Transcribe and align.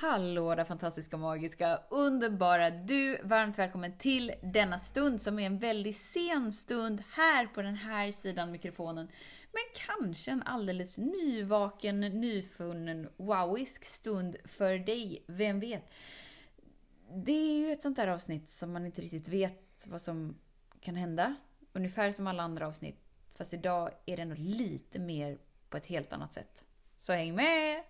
Hallå 0.00 0.54
där 0.54 0.64
fantastiska, 0.64 1.16
magiska, 1.16 1.80
underbara 1.90 2.70
du! 2.70 3.18
Varmt 3.22 3.58
välkommen 3.58 3.98
till 3.98 4.32
denna 4.42 4.78
stund 4.78 5.22
som 5.22 5.38
är 5.38 5.46
en 5.46 5.58
väldigt 5.58 5.96
sen 5.96 6.52
stund 6.52 7.02
här 7.10 7.46
på 7.46 7.62
den 7.62 7.74
här 7.74 8.10
sidan 8.10 8.50
mikrofonen. 8.50 9.08
Men 9.52 9.62
kanske 9.74 10.30
en 10.30 10.42
alldeles 10.42 10.98
nyvaken, 10.98 12.00
nyfunnen, 12.00 13.08
wowisk 13.16 13.84
stund 13.84 14.36
för 14.44 14.78
dig. 14.78 15.24
Vem 15.26 15.60
vet? 15.60 15.90
Det 17.24 17.32
är 17.32 17.66
ju 17.66 17.72
ett 17.72 17.82
sånt 17.82 17.96
där 17.96 18.08
avsnitt 18.08 18.50
som 18.50 18.72
man 18.72 18.86
inte 18.86 19.02
riktigt 19.02 19.28
vet 19.28 19.86
vad 19.86 20.02
som 20.02 20.38
kan 20.80 20.96
hända. 20.96 21.36
Ungefär 21.72 22.12
som 22.12 22.26
alla 22.26 22.42
andra 22.42 22.66
avsnitt. 22.66 23.00
Fast 23.34 23.54
idag 23.54 23.90
är 24.06 24.16
det 24.16 24.24
nog 24.24 24.38
lite 24.38 24.98
mer 24.98 25.38
på 25.68 25.76
ett 25.76 25.86
helt 25.86 26.12
annat 26.12 26.32
sätt. 26.32 26.64
Så 26.96 27.12
häng 27.12 27.34
med! 27.34 27.89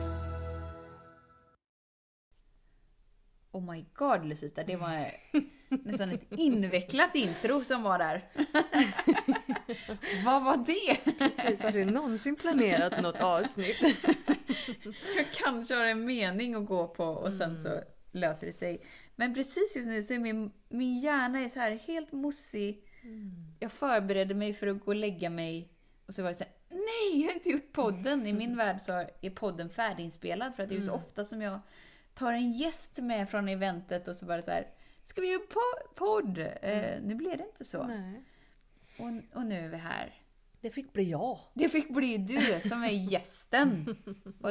Oh 3.71 3.75
my 3.75 3.85
god 3.93 4.25
Lucita, 4.25 4.63
det 4.63 4.75
var 4.75 5.05
nästan 5.69 6.11
ett 6.11 6.39
invecklat 6.39 7.15
intro 7.15 7.63
som 7.63 7.83
var 7.83 7.99
där. 7.99 8.29
Vad 10.25 10.43
var 10.43 10.57
det? 10.57 11.13
Precis, 11.19 11.61
har 11.61 11.71
du 11.71 11.85
någonsin 11.85 12.35
planerat 12.35 13.01
något 13.01 13.21
avsnitt? 13.21 13.77
Jag 15.17 15.25
kanske 15.33 15.75
har 15.75 15.85
en 15.85 16.05
mening 16.05 16.55
att 16.55 16.65
gå 16.65 16.87
på 16.87 17.05
och 17.05 17.33
sen 17.33 17.63
så 17.63 17.81
löser 18.11 18.47
det 18.47 18.53
sig. 18.53 18.81
Men 19.15 19.33
precis 19.33 19.75
just 19.75 19.87
nu 19.87 20.03
så 20.03 20.13
är 20.13 20.19
min, 20.19 20.51
min 20.69 20.99
hjärna 20.99 21.39
är 21.39 21.49
så 21.49 21.59
här 21.59 21.71
helt 21.71 22.11
mossig. 22.11 22.83
Jag 23.59 23.71
förberedde 23.71 24.33
mig 24.35 24.53
för 24.53 24.67
att 24.67 24.79
gå 24.79 24.85
och 24.85 24.95
lägga 24.95 25.29
mig 25.29 25.69
och 26.05 26.13
så 26.13 26.23
var 26.23 26.29
det 26.29 26.37
så 26.37 26.43
här, 26.43 26.53
nej 26.69 27.21
jag 27.21 27.29
har 27.29 27.33
inte 27.33 27.49
gjort 27.49 27.71
podden. 27.71 28.27
I 28.27 28.33
min 28.33 28.57
värld 28.57 28.81
så 28.81 28.91
är 29.21 29.29
podden 29.29 29.69
färdiginspelad 29.69 30.55
för 30.55 30.63
att 30.63 30.69
det 30.69 30.77
är 30.77 30.81
så 30.81 30.93
ofta 30.93 31.25
som 31.25 31.41
jag 31.41 31.59
tar 32.13 32.33
en 32.33 32.51
gäst 32.51 32.97
med 32.97 33.29
från 33.29 33.49
eventet 33.49 34.07
och 34.07 34.15
så 34.15 34.25
bara 34.25 34.41
så 34.41 34.51
här, 34.51 34.67
ska 35.05 35.21
vi 35.21 35.31
göra 35.31 35.41
po- 35.41 35.95
podd? 35.95 36.37
Eh, 36.61 37.01
nu 37.01 37.15
blev 37.15 37.37
det 37.37 37.43
inte 37.45 37.65
så. 37.65 37.83
Nej. 37.83 38.23
Och, 38.99 39.37
och 39.37 39.45
nu 39.45 39.59
är 39.65 39.69
vi 39.69 39.77
här. 39.77 40.13
Det 40.61 40.69
fick 40.69 40.93
bli 40.93 41.03
jag. 41.03 41.39
Det 41.53 41.69
fick 41.69 41.89
bli 41.89 42.17
du 42.17 42.69
som 42.69 42.83
är 42.83 42.89
gästen. 42.89 43.95
och 44.41 44.49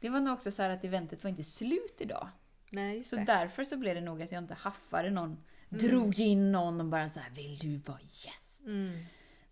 det 0.00 0.08
var 0.08 0.20
nog 0.20 0.34
också 0.34 0.50
så 0.50 0.62
här 0.62 0.70
att 0.70 0.84
eventet 0.84 1.24
var 1.24 1.30
inte 1.30 1.44
slut 1.44 1.96
idag. 1.98 2.28
Nej, 2.70 3.04
Så 3.04 3.16
det. 3.16 3.24
därför 3.24 3.64
så 3.64 3.76
blev 3.76 3.94
det 3.94 4.00
nog 4.00 4.22
att 4.22 4.32
jag 4.32 4.42
inte 4.42 4.54
haffade 4.54 5.10
någon, 5.10 5.44
drog 5.68 6.18
in 6.20 6.52
någon 6.52 6.80
och 6.80 6.86
bara 6.86 7.08
så 7.08 7.20
här, 7.20 7.30
vill 7.30 7.58
du 7.58 7.76
vara 7.76 8.00
gäst? 8.02 8.62
Mm. 8.64 8.98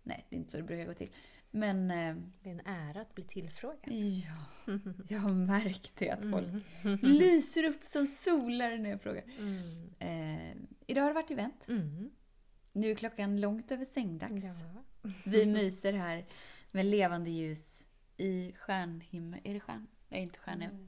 Nej, 0.03 0.25
det 0.29 0.35
är 0.35 0.37
inte 0.37 0.51
så 0.51 0.57
det 0.57 0.63
brukar 0.63 0.85
gå 0.85 0.93
till. 0.93 1.09
Men 1.55 1.91
eh, 1.91 2.15
Det 2.43 2.49
är 2.49 2.53
en 2.53 2.61
ära 2.65 3.01
att 3.01 3.15
bli 3.15 3.23
tillfrågad. 3.23 3.93
ja, 3.93 4.35
jag 5.09 5.19
har 5.19 5.29
märkt 5.33 5.91
det 5.95 6.09
att 6.09 6.21
folk 6.31 6.47
Mm. 6.83 6.99
lyser 7.01 7.63
upp 7.63 7.85
som 7.85 8.07
solar 8.07 8.77
när 8.77 8.89
jag 8.89 9.01
frågar. 9.01 9.23
Mm. 9.37 9.89
Eh, 9.99 10.55
idag 10.87 11.01
har 11.01 11.09
det 11.09 11.13
varit 11.13 11.31
event. 11.31 11.67
Mm. 11.67 12.11
Nu 12.73 12.91
är 12.91 12.95
klockan 12.95 13.41
långt 13.41 13.71
över 13.71 13.85
sängdags. 13.85 14.43
Ja. 14.43 14.83
Vi 15.25 15.45
myser 15.45 15.93
här 15.93 16.25
med 16.71 16.85
levande 16.85 17.29
ljus 17.29 17.83
i 18.17 18.51
stjärnhimmel. 18.53 19.39
Är 19.43 19.53
det 19.53 19.59
stjärn? 19.59 19.87
Nej, 20.09 20.21
inte 20.21 20.39
stjärnhimmel. 20.39 20.87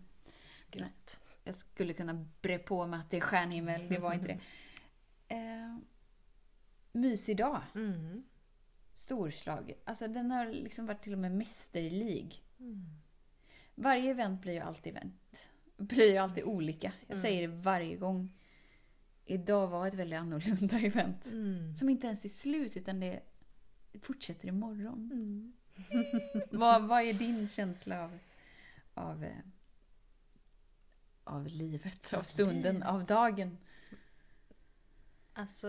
Grått. 0.71 1.19
Jag 1.43 1.55
skulle 1.55 1.93
kunna 1.93 2.25
bre 2.41 2.59
på 2.59 2.87
mig 2.87 2.99
att 2.99 3.09
det 3.09 3.17
är 3.17 3.21
stjärnhimmel, 3.21 3.89
det 3.89 3.99
var 3.99 4.13
inte 4.13 4.27
det. 4.27 4.39
Eh, 5.35 5.77
mysig 6.91 7.37
dag. 7.37 7.61
Mm. 7.75 8.23
Storslagen. 8.97 9.77
Alltså 9.85 10.07
den 10.07 10.31
har 10.31 10.45
liksom 10.45 10.85
varit 10.85 11.01
till 11.01 11.13
och 11.13 11.19
med 11.19 11.31
mästerlig. 11.31 12.43
Mm. 12.59 12.85
Varje 13.75 14.11
event 14.11 14.41
blir 14.41 14.53
ju 14.53 14.59
alltid 14.59 14.97
event. 14.97 15.49
Blir 15.77 16.11
ju 16.11 16.17
alltid 16.17 16.43
olika. 16.43 16.91
Jag 17.07 17.15
Mm. 17.15 17.21
säger 17.21 17.41
det 17.47 17.55
varje 17.55 17.95
gång. 17.97 18.33
Idag 19.25 19.67
var 19.67 19.87
ett 19.87 19.93
väldigt 19.93 20.19
annorlunda 20.19 20.79
event. 20.87 21.25
Mm. 21.25 21.75
Som 21.75 21.89
inte 21.89 22.07
ens 22.07 22.25
är 22.25 22.29
slut 22.29 22.77
utan 22.77 22.99
det 22.99 23.21
fortsätter 24.01 24.47
imorgon. 24.47 25.09
Mm. 25.13 25.53
vad, 26.51 26.87
vad 26.87 27.01
är 27.01 27.13
din 27.13 27.47
känsla 27.47 28.03
av, 28.03 28.19
av, 28.93 29.23
eh, 29.23 29.37
av 31.23 31.47
livet, 31.47 32.13
av 32.13 32.23
stunden, 32.23 32.83
av 32.83 33.05
dagen? 33.05 33.57
Alltså... 35.33 35.67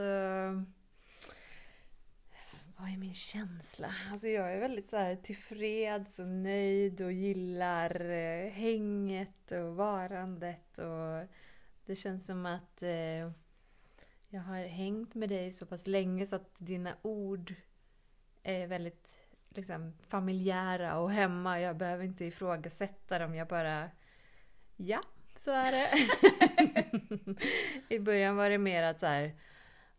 Vad 2.81 2.89
är 2.93 2.97
min 2.97 3.15
känsla? 3.15 3.94
Alltså 4.12 4.28
jag 4.28 4.53
är 4.55 4.61
väldigt 4.61 4.91
så 4.91 4.97
här 4.97 5.16
tillfreds 5.16 6.19
och 6.19 6.28
nöjd 6.28 7.00
och 7.00 7.12
gillar 7.12 8.11
eh, 8.11 8.50
hänget 8.50 9.53
och 9.53 9.77
varandet 9.77 10.78
och 10.78 11.28
det 11.87 11.97
känns 11.97 12.27
som 12.27 12.47
att 12.47 12.83
eh, 12.83 13.31
jag 14.28 14.41
har 14.41 14.66
hängt 14.66 15.15
med 15.15 15.28
dig 15.28 15.53
så 15.53 15.66
pass 15.66 15.87
länge 15.87 16.27
så 16.27 16.37
att 16.37 16.55
dina 16.59 16.97
ord 17.03 17.55
är 18.43 18.66
väldigt 18.66 19.09
liksom, 19.49 19.95
familjära 20.09 20.99
och 20.99 21.12
hemma. 21.12 21.60
Jag 21.60 21.77
behöver 21.77 22.05
inte 22.05 22.25
ifrågasätta 22.25 23.19
dem. 23.19 23.34
Jag 23.34 23.49
bara... 23.49 23.91
Ja, 24.77 25.03
så 25.34 25.50
är 25.50 25.72
det. 25.72 25.89
I 27.95 27.99
början 27.99 28.37
var 28.37 28.50
det 28.50 28.59
mer 28.59 28.83
att 28.83 29.00
så 29.00 29.06
här... 29.06 29.34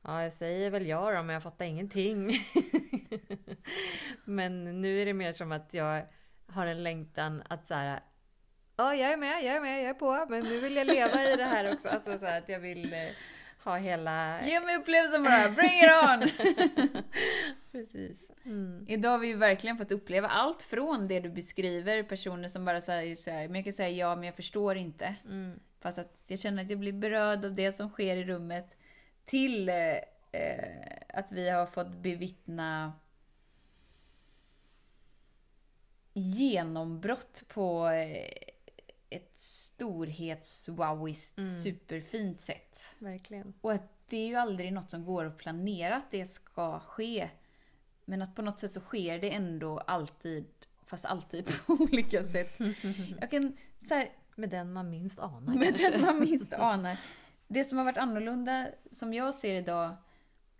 Ja, 0.01 0.23
jag 0.23 0.33
säger 0.33 0.69
väl 0.69 0.87
ja 0.87 1.11
då, 1.11 1.23
men 1.23 1.33
jag 1.33 1.43
fattar 1.43 1.65
ingenting. 1.65 2.31
men 4.25 4.81
nu 4.81 5.01
är 5.01 5.05
det 5.05 5.13
mer 5.13 5.33
som 5.33 5.51
att 5.51 5.73
jag 5.73 6.05
har 6.47 6.65
en 6.65 6.83
längtan 6.83 7.43
att 7.49 7.67
så 7.67 7.73
här... 7.73 8.03
Ja, 8.75 8.95
jag 8.95 9.11
är 9.11 9.17
med, 9.17 9.43
jag 9.43 9.55
är 9.55 9.61
med, 9.61 9.83
jag 9.83 9.89
är 9.89 9.93
på, 9.93 10.25
men 10.29 10.43
nu 10.43 10.59
vill 10.59 10.75
jag 10.75 10.87
leva 10.87 11.23
i 11.23 11.35
det 11.35 11.45
här 11.45 11.73
också. 11.73 11.89
Alltså 11.89 12.19
så 12.19 12.25
här, 12.25 12.37
att 12.37 12.49
jag 12.49 12.59
vill 12.59 12.93
eh, 12.93 13.09
ha 13.63 13.77
hela... 13.77 14.45
Ge 14.45 14.59
mig 14.59 14.77
upplevelsen 14.77 15.23
bara, 15.23 15.49
bring 15.49 15.79
it 15.79 15.91
on! 16.09 16.49
Precis. 17.71 18.31
Mm. 18.45 18.85
Idag 18.87 19.09
har 19.09 19.17
vi 19.17 19.27
ju 19.27 19.35
verkligen 19.35 19.77
fått 19.77 19.91
uppleva 19.91 20.27
allt 20.27 20.61
från 20.61 21.07
det 21.07 21.19
du 21.19 21.29
beskriver, 21.29 22.03
personer 22.03 22.47
som 22.47 22.65
bara 22.65 22.81
säger 22.81 23.15
så 23.15 23.31
här, 23.31 23.47
men 23.47 23.55
jag 23.55 23.63
kan 23.63 23.73
säga 23.73 23.89
ja, 23.89 24.15
men 24.15 24.25
jag 24.25 24.35
förstår 24.35 24.77
inte. 24.77 25.15
Mm. 25.25 25.59
Fast 25.81 25.97
att 25.97 26.23
jag 26.27 26.39
känner 26.39 26.63
att 26.63 26.69
jag 26.69 26.79
blir 26.79 26.93
berörd 26.93 27.45
av 27.45 27.55
det 27.55 27.71
som 27.71 27.89
sker 27.89 28.15
i 28.15 28.23
rummet. 28.23 28.78
Till 29.29 29.69
eh, 29.69 29.75
eh, 30.31 30.97
att 31.13 31.31
vi 31.31 31.49
har 31.49 31.65
fått 31.65 31.89
bevittna 31.91 32.93
genombrott 36.13 37.43
på 37.47 37.87
eh, 37.87 38.27
ett 39.09 39.35
storhets-wowiskt 39.37 41.37
Mm. 41.37 41.63
superfint 41.63 42.41
sätt. 42.41 42.95
Verkligen. 42.99 43.53
Och 43.61 43.71
att 43.73 44.07
det 44.09 44.17
är 44.17 44.27
ju 44.27 44.35
aldrig 44.35 44.73
något 44.73 44.91
som 44.91 45.05
går 45.05 45.25
att 45.25 45.37
planera 45.37 45.95
att 45.95 46.11
det 46.11 46.25
ska 46.25 46.79
ske. 46.79 47.29
Men 48.05 48.21
att 48.21 48.35
på 48.35 48.41
något 48.41 48.59
sätt 48.59 48.73
så 48.73 48.79
sker 48.81 49.19
det 49.19 49.29
ändå 49.33 49.77
alltid, 49.77 50.45
fast 50.85 51.05
alltid 51.05 51.49
på 51.65 51.73
olika 51.73 52.23
sätt. 52.23 52.59
Jag 53.21 53.31
kan 53.31 53.57
så 53.79 53.93
här, 53.93 54.09
Med 54.35 54.49
den 54.49 54.73
man 54.73 54.89
minst 54.89 55.19
anar. 55.19 55.53
med 55.55 55.73
den 55.73 56.01
man 56.01 56.19
minst 56.19 56.53
anar. 56.57 56.99
Det 57.51 57.63
som 57.65 57.77
har 57.77 57.85
varit 57.85 57.97
annorlunda, 57.97 58.67
som 58.91 59.13
jag 59.13 59.33
ser 59.35 59.53
idag, 59.55 59.95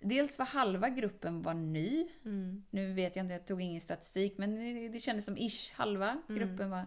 dels 0.02 0.40
var 0.40 0.46
halva 0.46 0.90
gruppen 0.90 1.42
var 1.42 1.54
ny. 1.54 2.08
Mm. 2.26 2.64
Nu 2.70 2.94
vet 2.94 3.16
jag 3.16 3.24
inte, 3.26 3.34
jag 3.34 3.46
tog 3.46 3.62
ingen 3.62 3.82
statistik, 3.82 4.38
men 4.38 4.56
det, 4.56 4.90
det 4.90 5.00
kändes 5.00 5.26
som 5.26 5.38
ish 5.38 5.74
halva 5.74 6.18
Mm. 6.30 6.40
gruppen 6.40 6.70
var, 6.70 6.86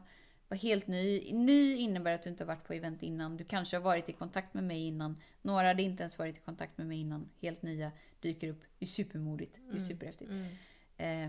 var 0.48 0.56
helt 0.56 0.86
ny. 0.86 1.32
Ny 1.32 1.74
innebär 1.76 2.12
att 2.14 2.22
du 2.22 2.30
inte 2.30 2.44
har 2.44 2.46
varit 2.48 2.64
på 2.64 2.72
event 2.72 3.02
innan. 3.02 3.36
Du 3.36 3.44
kanske 3.44 3.76
har 3.76 3.82
varit 3.82 4.08
i 4.08 4.12
kontakt 4.12 4.54
med 4.54 4.64
mig 4.64 4.86
innan. 4.86 5.16
Några 5.42 5.66
hade 5.68 5.82
inte 5.82 6.02
ens 6.02 6.18
varit 6.18 6.36
i 6.36 6.40
kontakt 6.40 6.78
med 6.78 6.86
mig 6.86 6.98
innan. 7.00 7.28
Helt 7.40 7.62
nya 7.62 7.92
dyker 8.20 8.48
upp. 8.48 8.62
Det 8.78 8.84
är 8.84 8.88
supermodigt. 8.88 9.54
Det 9.54 9.60
är 9.76 9.76
Mm. 9.76 9.88
superhäftigt. 9.88 10.30
Mm. 10.30 10.46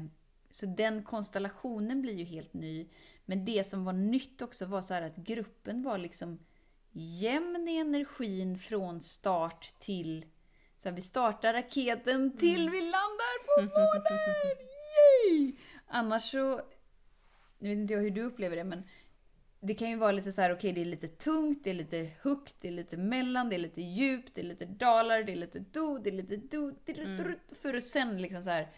Eh, 0.03 0.09
så 0.51 0.65
den 0.65 1.03
konstellationen 1.03 2.01
blir 2.01 2.13
ju 2.13 2.23
helt 2.23 2.53
ny. 2.53 2.87
Men 3.25 3.45
det 3.45 3.63
som 3.67 3.85
var 3.85 3.93
nytt 3.93 4.41
också 4.41 4.65
var 4.65 4.81
så 4.81 4.93
här 4.93 5.01
att 5.01 5.15
gruppen 5.15 5.83
var 5.83 5.97
liksom 5.97 6.39
jämn 6.93 7.67
i 7.67 7.77
energin 7.77 8.57
från 8.57 9.01
start 9.01 9.73
till... 9.79 10.25
Så 10.77 10.91
vi 10.91 11.01
startar 11.01 11.53
raketen 11.53 12.37
till 12.37 12.69
vi 12.69 12.81
landar 12.81 13.43
på 13.45 13.61
månen! 13.79 14.67
Yay! 15.29 15.55
Annars 15.87 16.31
så... 16.31 16.61
Nu 17.59 17.69
vet 17.69 17.77
inte 17.77 17.93
jag 17.93 18.01
hur 18.01 18.09
du 18.09 18.21
upplever 18.21 18.55
det, 18.55 18.63
men 18.63 18.83
det 19.59 19.73
kan 19.75 19.89
ju 19.89 19.95
vara 19.95 20.11
lite 20.11 20.31
så 20.31 20.41
här, 20.41 20.53
okej 20.53 20.73
det 20.73 20.81
är 20.81 20.85
lite 20.85 21.07
tungt, 21.07 21.63
det 21.63 21.69
är 21.69 21.73
lite 21.73 22.09
högt, 22.21 22.55
det 22.61 22.67
är 22.67 22.71
lite 22.71 22.97
mellan, 22.97 23.49
det 23.49 23.55
är 23.55 23.59
lite 23.59 23.81
djupt, 23.81 24.35
det 24.35 24.41
är 24.41 24.45
lite 24.45 24.65
dalar, 24.65 25.23
det 25.23 25.31
är 25.31 25.35
lite 25.35 25.59
do, 25.59 25.97
det 25.97 26.09
är 26.09 26.13
lite 26.13 26.37
do, 26.37 26.71
det 26.85 26.91
är 26.91 26.95
lite 26.95 27.23
Mm. 27.23 27.39
för 27.61 27.73
att 27.73 27.83
sen 27.83 28.21
liksom 28.21 28.43
så 28.43 28.49
här, 28.49 28.71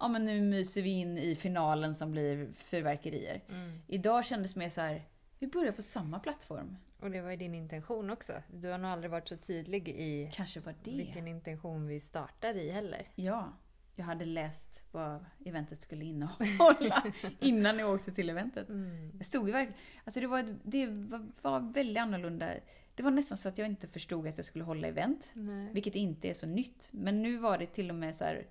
ja 0.00 0.08
men 0.08 0.24
nu 0.24 0.40
myser 0.40 0.82
vi 0.82 0.90
in 0.90 1.18
i 1.18 1.36
finalen 1.36 1.94
som 1.94 2.10
blir 2.10 2.52
fyrverkerier. 2.54 3.44
Mm. 3.48 3.78
Idag 3.88 4.24
kändes 4.24 4.56
mer 4.56 4.68
så 4.68 4.80
här, 4.80 5.02
vi 5.38 5.46
börjar 5.46 5.72
på 5.72 5.82
samma 5.82 6.18
plattform. 6.20 6.76
Och 7.00 7.10
det 7.10 7.20
var 7.20 7.30
ju 7.30 7.36
din 7.36 7.54
intention 7.54 8.10
också. 8.10 8.42
Du 8.52 8.68
har 8.68 8.78
nog 8.78 8.90
aldrig 8.90 9.10
varit 9.10 9.28
så 9.28 9.36
tydlig 9.36 9.88
i 9.88 10.30
Kanske 10.32 10.60
var 10.60 10.74
det. 10.84 10.90
vilken 10.90 11.28
intention 11.28 11.86
vi 11.86 12.00
startar 12.00 12.54
i 12.54 12.70
heller. 12.70 13.08
Ja, 13.14 13.52
jag 13.96 14.04
hade 14.04 14.24
läst 14.24 14.82
vad 14.92 15.24
eventet 15.44 15.80
skulle 15.80 16.04
innehålla 16.04 17.02
innan 17.40 17.78
jag 17.78 17.94
åkte 17.94 18.12
till 18.12 18.30
eventet. 18.30 18.68
Mm. 18.68 19.10
Jag 19.18 19.26
stod 19.26 19.46
ju 19.46 19.52
verkligen... 19.52 19.80
Alltså 20.04 20.20
det 20.20 20.26
var, 20.26 20.56
det 20.62 20.86
var, 20.86 21.26
var 21.42 21.60
väldigt 21.60 22.02
annorlunda. 22.02 22.54
Det 22.94 23.02
var 23.02 23.10
nästan 23.10 23.38
så 23.38 23.48
att 23.48 23.58
jag 23.58 23.66
inte 23.66 23.88
förstod 23.88 24.26
att 24.28 24.36
jag 24.36 24.44
skulle 24.44 24.64
hålla 24.64 24.88
event. 24.88 25.30
Nej. 25.34 25.72
Vilket 25.72 25.94
inte 25.94 26.28
är 26.30 26.34
så 26.34 26.46
nytt. 26.46 26.88
Men 26.92 27.22
nu 27.22 27.36
var 27.36 27.58
det 27.58 27.66
till 27.66 27.90
och 27.90 27.96
med 27.96 28.16
så 28.16 28.24
här, 28.24 28.46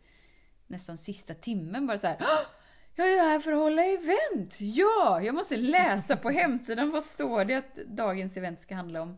nästan 0.67 0.97
sista 0.97 1.33
timmen 1.33 1.87
bara 1.87 1.97
så 1.97 2.07
här. 2.07 2.17
"Åh! 2.97 3.05
Jag 3.05 3.17
är 3.17 3.23
här 3.23 3.39
för 3.39 3.51
att 3.51 3.57
hålla 3.57 3.85
event! 3.85 4.57
Ja! 4.59 5.21
Jag 5.21 5.35
måste 5.35 5.57
läsa 5.57 6.17
på 6.17 6.29
hemsidan. 6.29 6.91
Vad 6.91 7.03
står 7.03 7.45
det 7.45 7.55
att 7.55 7.75
dagens 7.75 8.37
event 8.37 8.61
ska 8.61 8.75
handla 8.75 9.01
om? 9.01 9.17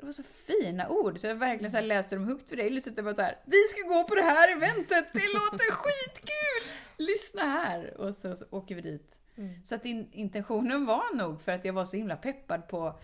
Det 0.00 0.06
var 0.06 0.12
så 0.12 0.22
fina 0.22 0.88
ord, 0.88 1.18
så 1.18 1.26
jag 1.26 1.34
verkligen 1.34 1.70
så 1.70 1.80
läste 1.80 2.16
dem 2.16 2.24
högt 2.24 2.48
för 2.48 2.56
dig. 2.56 2.70
Lyssnade 2.70 3.02
bara 3.02 3.14
så 3.14 3.22
här. 3.22 3.38
Vi 3.44 3.62
ska 3.70 3.88
gå 3.88 4.04
på 4.04 4.14
det 4.14 4.22
här 4.22 4.52
eventet! 4.52 5.06
Det 5.12 5.34
låter 5.34 5.72
skitkul! 5.72 6.72
Lyssna 6.96 7.42
här! 7.42 8.00
Och 8.00 8.14
så, 8.14 8.36
så 8.36 8.44
åker 8.50 8.74
vi 8.74 8.80
dit. 8.80 9.16
Mm. 9.36 9.64
Så 9.64 9.74
att 9.74 9.84
in, 9.84 10.08
intentionen 10.12 10.86
var 10.86 11.16
nog 11.16 11.40
för 11.40 11.52
att 11.52 11.64
jag 11.64 11.72
var 11.72 11.84
så 11.84 11.96
himla 11.96 12.16
peppad 12.16 12.68
på 12.68 12.98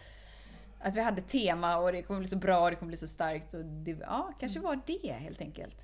att 0.80 0.96
vi 0.96 1.00
hade 1.00 1.22
tema 1.22 1.76
och 1.76 1.92
det 1.92 2.02
kommer 2.02 2.20
bli 2.20 2.28
så 2.28 2.36
bra 2.36 2.64
och 2.64 2.70
det 2.70 2.76
kommer 2.76 2.90
bli 2.90 2.96
så 2.96 3.08
starkt. 3.08 3.54
Och 3.54 3.64
det, 3.64 3.90
ja, 4.00 4.34
kanske 4.40 4.60
var 4.60 4.80
det 4.86 5.12
helt 5.12 5.40
enkelt. 5.40 5.76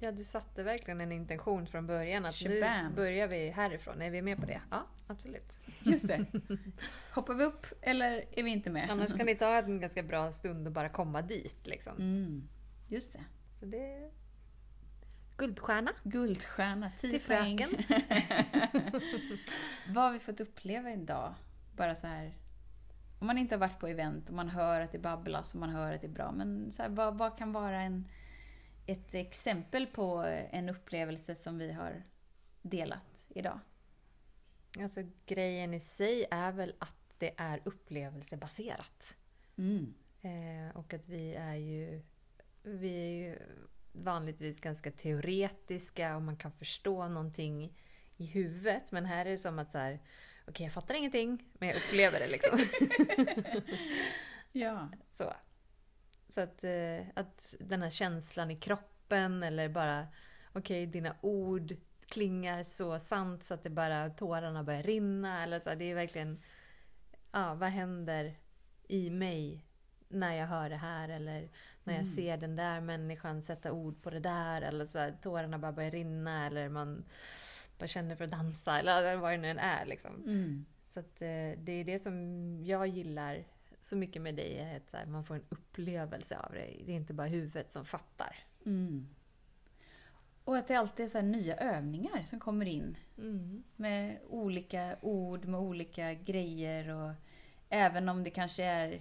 Ja, 0.00 0.12
du 0.12 0.24
satte 0.24 0.62
verkligen 0.62 1.00
en 1.00 1.12
intention 1.12 1.66
från 1.66 1.86
början 1.86 2.26
att 2.26 2.44
nu 2.44 2.60
Shabam. 2.60 2.94
börjar 2.94 3.28
vi 3.28 3.50
härifrån. 3.50 4.02
Är 4.02 4.10
vi 4.10 4.22
med 4.22 4.38
på 4.38 4.46
det? 4.46 4.60
Ja, 4.70 4.86
absolut. 5.06 5.60
Just 5.82 6.08
det. 6.08 6.26
Hoppar 7.14 7.34
vi 7.34 7.44
upp 7.44 7.66
eller 7.82 8.24
är 8.38 8.42
vi 8.42 8.50
inte 8.50 8.70
med? 8.70 8.90
Annars 8.90 9.16
kan 9.16 9.26
det 9.26 9.34
ta 9.38 9.54
en 9.56 9.80
ganska 9.80 10.02
bra 10.02 10.32
stund 10.32 10.66
att 10.66 10.72
bara 10.72 10.88
komma 10.88 11.22
dit. 11.22 11.66
Liksom. 11.66 11.96
Mm, 11.98 12.48
just 12.88 13.12
det. 13.12 13.24
Så 13.60 13.66
det 13.66 13.92
är 13.92 14.10
guldstjärna. 15.36 15.92
Guldstjärna, 16.02 16.90
10 16.98 17.10
Till 17.10 17.20
poäng. 17.28 17.58
fröken. 17.58 17.84
Vad 19.88 20.04
har 20.04 20.12
vi 20.12 20.18
fått 20.18 20.40
uppleva 20.40 20.92
idag? 20.92 21.34
Bara 21.76 21.94
så 21.94 22.06
här. 22.06 22.32
Om 23.18 23.26
man 23.26 23.38
inte 23.38 23.54
har 23.54 23.60
varit 23.60 23.78
på 23.80 23.86
event 23.86 24.28
och 24.28 24.34
man 24.34 24.48
hör 24.48 24.80
att 24.80 24.92
det 24.92 24.98
babblas 24.98 25.54
och 25.54 25.60
man 25.60 25.70
hör 25.70 25.92
att 25.92 26.00
det 26.00 26.06
är 26.06 26.12
bra. 26.12 26.32
Men 26.32 26.72
så 26.72 26.82
här, 26.82 26.88
vad, 26.90 27.18
vad 27.18 27.38
kan 27.38 27.52
vara 27.52 27.80
en, 27.80 28.08
ett 28.88 29.14
exempel 29.14 29.86
på 29.86 30.24
en 30.50 30.68
upplevelse 30.68 31.34
som 31.34 31.58
vi 31.58 31.72
har 31.72 32.02
delat 32.62 33.26
idag? 33.28 33.60
Alltså 34.80 35.02
grejen 35.26 35.74
i 35.74 35.80
sig 35.80 36.26
är 36.30 36.52
väl 36.52 36.74
att 36.78 37.14
det 37.18 37.34
är 37.36 37.60
upplevelsebaserat. 37.64 39.14
Mm. 39.56 39.94
Eh, 40.22 40.76
och 40.76 40.94
att 40.94 41.08
vi 41.08 41.34
är 41.34 41.54
ju 41.54 42.02
vi 42.62 42.88
är 42.88 43.28
ju 43.28 43.38
vanligtvis 43.92 44.60
ganska 44.60 44.90
teoretiska 44.90 46.16
och 46.16 46.22
man 46.22 46.36
kan 46.36 46.52
förstå 46.52 47.08
någonting 47.08 47.72
i 48.16 48.26
huvudet. 48.26 48.92
Men 48.92 49.04
här 49.04 49.26
är 49.26 49.30
det 49.30 49.38
som 49.38 49.58
att 49.58 49.70
så 49.70 49.78
här, 49.78 50.00
okej 50.46 50.64
jag 50.66 50.72
fattar 50.72 50.94
ingenting 50.94 51.44
men 51.52 51.68
jag 51.68 51.76
upplever 51.76 52.18
det 52.18 52.28
liksom. 52.28 52.58
Ja. 54.52 54.88
så 55.12 55.32
så 56.28 56.40
att, 56.40 56.64
eh, 56.64 57.00
att 57.14 57.54
den 57.60 57.82
här 57.82 57.90
känslan 57.90 58.50
i 58.50 58.56
kroppen 58.56 59.42
eller 59.42 59.68
bara 59.68 60.06
okej 60.52 60.86
dina 60.86 61.16
ord 61.20 61.76
klingar 62.08 62.62
så 62.62 62.98
sant 62.98 63.42
så 63.42 63.54
att 63.54 63.62
det 63.62 63.70
bara 63.70 64.10
tårarna 64.10 64.62
börjar 64.64 64.82
rinna. 64.82 65.42
Eller 65.42 65.60
så 65.60 65.74
det 65.74 65.84
är 65.84 65.94
verkligen, 65.94 66.42
ja 67.32 67.54
vad 67.54 67.68
händer 67.68 68.34
i 68.88 69.10
mig 69.10 69.64
när 70.08 70.34
jag 70.34 70.46
hör 70.46 70.68
det 70.70 70.76
här 70.76 71.08
eller 71.08 71.48
när 71.84 71.94
jag 71.94 72.02
Mm. 72.02 72.14
ser 72.14 72.36
den 72.36 72.56
där 72.56 72.80
människan 72.80 73.42
sätta 73.42 73.72
ord 73.72 74.02
på 74.02 74.10
det 74.10 74.20
där 74.20 74.62
eller 74.62 74.86
så 74.86 75.12
tårarna 75.22 75.58
bara 75.58 75.72
börjar 75.72 75.90
rinna 75.90 76.46
eller 76.46 76.68
man 76.68 77.04
bara 77.78 77.86
känner 77.86 78.16
för 78.16 78.24
att 78.24 78.30
dansa 78.30 78.78
eller 78.78 79.16
vad 79.16 79.32
det 79.32 79.36
nu 79.36 79.50
än 79.50 79.58
är 79.58 79.86
liksom. 79.86 80.14
Mm. 80.14 80.64
Så 80.86 81.00
att, 81.00 81.22
eh, 81.22 81.50
det 81.58 81.72
är 81.72 81.84
det 81.84 81.98
som 81.98 82.14
jag 82.64 82.86
gillar 82.86 83.44
så 83.88 83.96
mycket 83.96 84.22
med 84.22 84.34
dig, 84.34 84.58
är 84.58 84.76
att 84.76 84.92
här, 84.92 85.06
man 85.06 85.24
får 85.24 85.34
en 85.34 85.44
upplevelse 85.48 86.38
av 86.38 86.52
det. 86.52 86.84
Det 86.86 86.92
är 86.92 86.96
inte 86.96 87.14
bara 87.14 87.26
huvudet 87.26 87.72
som 87.72 87.84
fattar. 87.84 88.36
Mm. 88.66 89.08
Och 90.44 90.56
att 90.56 90.68
det 90.68 90.74
alltid 90.74 91.04
är 91.04 91.08
så 91.08 91.20
nya 91.20 91.56
övningar 91.56 92.22
som 92.22 92.40
kommer 92.40 92.66
in. 92.66 92.96
Mm. 93.18 93.62
Med 93.76 94.18
olika 94.28 94.96
ord, 95.00 95.44
med 95.44 95.60
olika 95.60 96.14
grejer 96.14 96.88
och 96.88 97.12
även 97.68 98.08
om 98.08 98.24
det 98.24 98.30
kanske 98.30 98.64
är 98.64 99.00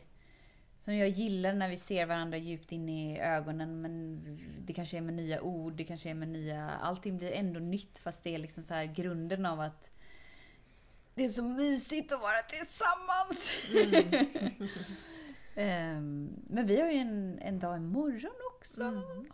som 0.84 0.95
jag 0.95 1.10
gillar 1.10 1.54
när 1.54 1.69
vi 1.69 1.78
ser 1.78 2.06
varandra 2.06 2.38
djupt 2.38 2.72
in 2.72 2.89
i 2.89 3.19
ögonen 3.19 3.81
men 3.81 4.22
det 4.66 4.74
kanske 4.74 4.98
är 4.98 5.01
med 5.01 5.13
nya 5.13 5.42
ord, 5.42 5.74
det 5.74 5.84
kanske 5.84 6.10
är 6.10 6.13
med 6.13 6.28
nya... 6.28 6.69
Allting 6.69 7.18
blir 7.18 7.31
ändå 7.31 7.60
nytt 7.60 7.98
fast 7.98 8.24
det 8.24 8.36
är 8.36 8.39
liksom 8.39 8.63
så 8.63 8.74
här 8.74 8.86
grunden 8.86 9.45
av 9.45 9.60
att 9.60 9.89
det 11.18 11.25
är 11.25 11.30
så 11.30 11.44
mysigt 11.44 12.12
att 12.12 12.22
vara 12.22 12.42
tillsammans. 12.42 13.52
Ehm, 15.56 16.30
men 16.50 16.68
vi 16.68 16.81
har 16.81 16.92
ju 16.92 16.98
en, 16.98 17.40
en 17.40 17.60
dag 17.60 17.78
imorgon 17.78 18.36
också. 18.56 18.84
Mm. 18.84 19.30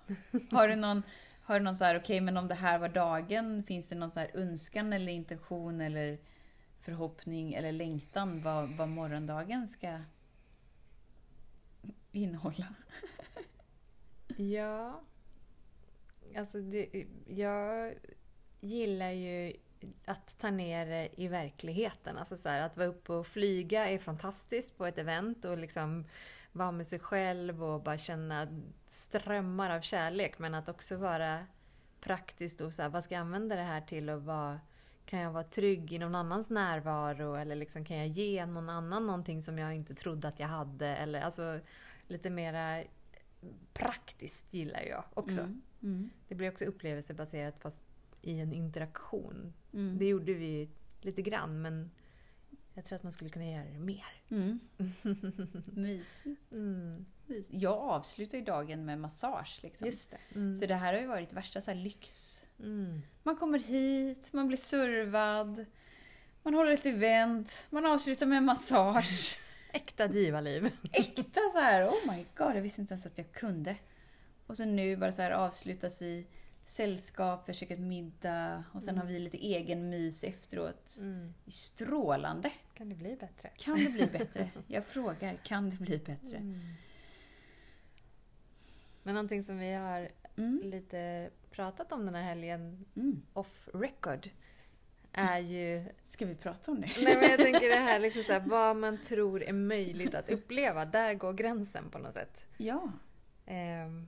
Har 0.51 0.67
du 0.67 0.75
någon, 0.75 1.03
har 1.41 1.59
du 1.59 1.65
någon 1.65 1.75
så 1.75 1.83
här, 1.83 1.99
okej 1.99 2.21
men 2.21 2.37
om 2.37 2.47
det 2.47 2.55
här 2.55 2.79
var 2.79 2.89
dagen, 2.89 3.63
finns 3.63 3.89
det 3.89 3.95
någon 3.95 4.11
så 4.11 4.19
här 4.19 4.31
önskan 4.33 4.93
eller 4.93 5.13
intention 5.13 5.81
eller 5.81 6.17
förhoppning 6.81 7.53
eller 7.53 7.71
längtan 7.71 8.41
vad, 8.41 8.69
vad 8.69 8.89
morgondagen 8.89 9.69
ska 9.69 9.99
innehålla? 12.11 12.67
Ja. 14.37 15.01
Alltså, 16.35 16.61
det, 16.61 17.05
jag 17.27 17.93
gillar 18.61 19.11
ju 19.11 19.53
att 20.05 20.37
ta 20.39 20.51
ner 20.51 20.85
det 20.85 21.09
i 21.21 21.27
verkligheten. 21.27 22.17
Alltså 22.17 22.37
så 22.37 22.49
här, 22.49 22.61
att 22.61 22.77
vara 22.77 22.87
uppe 22.87 23.13
och 23.13 23.27
flyga 23.27 23.89
är 23.89 23.99
fantastiskt 23.99 24.77
på 24.77 24.85
ett 24.85 24.97
event 24.97 25.45
och 25.45 25.57
liksom 25.57 26.05
vara 26.51 26.71
med 26.71 26.87
sig 26.87 26.99
själv 26.99 27.63
och 27.63 27.81
bara 27.81 27.97
känna 27.97 28.47
strömmar 28.89 29.75
av 29.75 29.81
kärlek. 29.81 30.39
Men 30.39 30.53
att 30.53 30.69
också 30.69 30.95
vara 30.95 31.45
praktiskt 31.99 32.61
och 32.61 32.73
så 32.73 32.81
här, 32.81 32.89
vad 32.89 33.03
ska 33.03 33.15
jag 33.15 33.21
använda 33.21 33.55
det 33.55 33.61
här 33.61 33.81
till 33.81 34.09
och 34.09 34.23
vad 34.23 34.57
kan 35.05 35.19
jag 35.19 35.31
vara 35.31 35.43
trygg 35.43 35.93
i 35.93 35.99
någon 35.99 36.15
annans 36.15 36.49
närvaro 36.49 37.35
eller 37.35 37.55
liksom 37.55 37.85
kan 37.85 37.97
jag 37.97 38.07
ge 38.07 38.45
någon 38.45 38.69
annan 38.69 39.07
någonting 39.07 39.41
som 39.41 39.57
jag 39.59 39.75
inte 39.75 39.95
trodde 39.95 40.27
att 40.27 40.39
jag 40.39 40.47
hade 40.47 40.87
eller 40.87 41.21
alltså 41.21 41.59
lite 42.07 42.29
mera 42.29 42.83
praktiskt 43.73 44.53
gillar 44.53 44.81
jag 44.81 45.03
också. 45.13 45.39
Mm. 45.39 45.61
Mm. 45.83 46.09
Det 46.27 46.35
blir 46.35 46.51
också 46.51 46.65
upplevelsebaserat 46.65 47.59
fast 47.59 47.83
i 48.21 48.39
en 48.39 48.53
interaktion. 48.53 49.53
Mm. 49.73 49.97
Det 49.97 50.05
gjorde 50.05 50.33
vi 50.33 50.69
lite 51.01 51.21
grann 51.21 51.61
men 51.61 51.91
jag 52.73 52.85
tror 52.85 52.95
att 52.95 53.03
man 53.03 53.11
skulle 53.11 53.29
kunna 53.29 53.51
göra 53.51 53.65
det 53.65 53.79
mer. 53.79 54.05
Mm. 54.29 54.59
Mysigt. 55.65 56.51
Mm. 56.51 57.05
Jag 57.49 57.77
avslutar 57.77 58.37
ju 58.37 58.43
dagen 58.43 58.85
med 58.85 58.99
massage. 58.99 59.59
Liksom. 59.61 59.87
just 59.87 60.11
det. 60.11 60.17
Mm. 60.35 60.57
Så 60.57 60.65
det 60.65 60.75
här 60.75 60.93
har 60.93 61.01
ju 61.01 61.07
varit 61.07 61.33
värsta 61.33 61.61
så 61.61 61.73
lyx. 61.73 62.39
Mm. 62.59 63.01
Man 63.23 63.35
kommer 63.35 63.59
hit, 63.59 64.33
man 64.33 64.47
blir 64.47 64.57
servad, 64.57 65.65
man 66.43 66.53
håller 66.53 66.71
ett 66.71 66.85
event, 66.85 67.67
man 67.69 67.85
avslutar 67.85 68.25
med 68.25 68.37
en 68.37 68.45
massage. 68.45 69.37
Äkta 69.73 70.07
divaliv. 70.07 70.71
Äkta 70.91 71.41
så 71.53 71.59
här, 71.59 71.87
oh 71.87 72.11
my 72.11 72.25
god, 72.35 72.55
jag 72.55 72.61
visste 72.61 72.81
inte 72.81 72.93
ens 72.93 73.05
att 73.05 73.17
jag 73.17 73.31
kunde. 73.31 73.75
Och 74.47 74.57
så 74.57 74.65
nu 74.65 74.97
bara 74.97 75.11
så 75.11 75.21
här 75.21 75.31
avslutas 75.31 76.01
i 76.01 76.25
sällskap, 76.65 77.41
vi 77.47 77.51
har 77.51 77.55
käkat 77.57 77.79
middag 77.79 78.63
och 78.73 78.83
sen 78.83 78.95
Mm. 78.95 79.01
har 79.07 79.13
vi 79.13 79.19
lite 79.19 79.37
egen 79.45 79.89
mys 79.89 80.23
efteråt. 80.23 80.97
Mm. 80.99 81.33
Strålande. 81.47 82.51
Kan 82.73 82.89
det 82.89 82.95
bli 82.95 83.15
bättre? 83.15 83.49
Kan 83.57 83.77
det 83.83 83.89
bli 83.89 84.05
bättre? 84.07 84.49
Jag 84.67 84.85
frågar, 84.85 85.35
kan 85.43 85.69
det 85.69 85.75
bli 85.75 85.97
bättre? 85.97 86.37
Mm. 86.37 86.59
Men 89.03 89.13
någonting 89.15 89.43
som 89.43 89.57
vi 89.59 89.73
har 89.73 90.09
Mm. 90.37 90.61
lite 90.63 91.29
pratat 91.51 91.91
om 91.91 92.05
den 92.05 92.15
här 92.15 92.21
helgen 92.23 92.85
Mm. 92.95 93.21
off 93.33 93.69
record 93.73 94.29
är 95.11 95.39
ju 95.39 95.85
Ska 96.03 96.25
vi 96.25 96.35
prata 96.35 96.71
om 96.71 96.81
det? 96.81 96.87
Nej 97.01 97.15
men 97.21 97.29
jag 97.29 97.39
tänker 97.39 97.69
det 97.69 97.75
här 97.75 97.99
liksom 97.99 98.23
så 98.23 98.31
här, 98.31 98.39
vad 98.39 98.77
man 98.77 98.97
tror 98.97 99.43
är 99.43 99.53
möjligt 99.53 100.13
att 100.15 100.29
uppleva. 100.29 100.85
Där 100.85 101.13
går 101.13 101.33
gränsen 101.33 101.89
på 101.89 101.97
något 101.97 102.13
sätt. 102.13 102.45
Ja. 102.57 102.91
Ehm, 103.45 104.07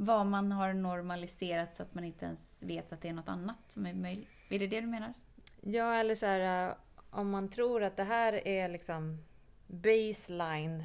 Vad 0.00 0.26
man 0.26 0.52
har 0.52 0.72
normaliserat 0.72 1.74
så 1.74 1.82
att 1.82 1.94
man 1.94 2.04
inte 2.04 2.24
ens 2.24 2.62
vet 2.62 2.92
att 2.92 3.00
det 3.00 3.08
är 3.08 3.12
något 3.12 3.28
annat 3.28 3.58
som 3.68 3.86
är 3.86 3.94
möjligt. 3.94 4.28
Är 4.48 4.58
det 4.58 4.66
det 4.66 4.80
du 4.80 4.86
menar? 4.86 5.14
ja 5.60 5.94
eller 5.94 6.14
så 6.14 6.26
här, 6.26 6.68
äh, 6.68 6.74
om 7.10 7.30
man 7.30 7.48
tror 7.48 7.82
att 7.82 7.96
det 7.96 8.04
här 8.04 8.48
är 8.48 8.68
liksom 8.68 9.18
baseline 9.66 10.84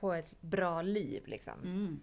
på 0.00 0.12
ett 0.12 0.40
bra 0.40 0.82
liv 0.82 1.22
liksom. 1.26 1.54
Mm. 1.62 2.00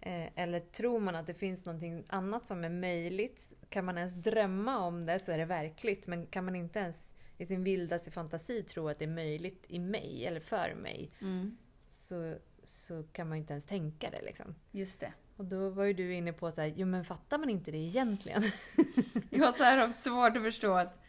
Eh, 0.00 0.30
eller 0.42 0.60
tror 0.60 1.00
man 1.00 1.14
att 1.14 1.26
det 1.26 1.34
finns 1.34 1.64
någonting 1.64 2.04
annat 2.08 2.46
som 2.46 2.64
är 2.64 2.68
möjligt? 2.70 3.54
Kan 3.68 3.84
man 3.84 3.98
ens 3.98 4.14
drömma 4.14 4.78
om 4.78 5.06
det 5.06 5.18
så 5.18 5.32
är 5.32 5.38
det 5.38 5.44
verkligt. 5.44 6.06
Men 6.06 6.26
kan 6.26 6.44
man 6.44 6.56
inte 6.56 6.78
ens 6.78 7.12
i 7.38 7.46
sin 7.46 7.64
vildaste 7.64 8.10
fantasi 8.10 8.62
tro 8.62 8.88
att 8.88 8.98
det 8.98 9.04
är 9.04 9.08
möjligt 9.08 9.64
i 9.68 9.78
mig 9.78 10.26
eller 10.26 10.40
för 10.40 10.74
mig 10.74 11.10
Mm. 11.20 11.56
så, 11.84 12.36
så 12.64 13.02
kan 13.12 13.28
man 13.28 13.38
inte 13.38 13.52
ens 13.52 13.64
tänka 13.66 14.10
det 14.10 14.22
liksom. 14.22 14.54
Just 14.70 15.00
det. 15.00 15.12
Och 15.42 15.48
då 15.48 15.68
var 15.68 15.84
ju 15.84 15.92
du 15.92 16.14
inne 16.14 16.32
på 16.32 16.52
så 16.52 16.60
här, 16.60 16.72
jo 16.76 16.86
men 16.86 17.04
fattar 17.04 17.38
man 17.38 17.50
inte 17.50 17.70
det 17.70 17.78
egentligen? 17.78 18.42
Jag 19.30 19.44
har 19.44 19.52
så 19.52 19.64
här 19.64 19.78
haft 19.78 20.02
svårt 20.02 20.36
att 20.36 20.42
förstå 20.42 20.72
att 20.72 21.02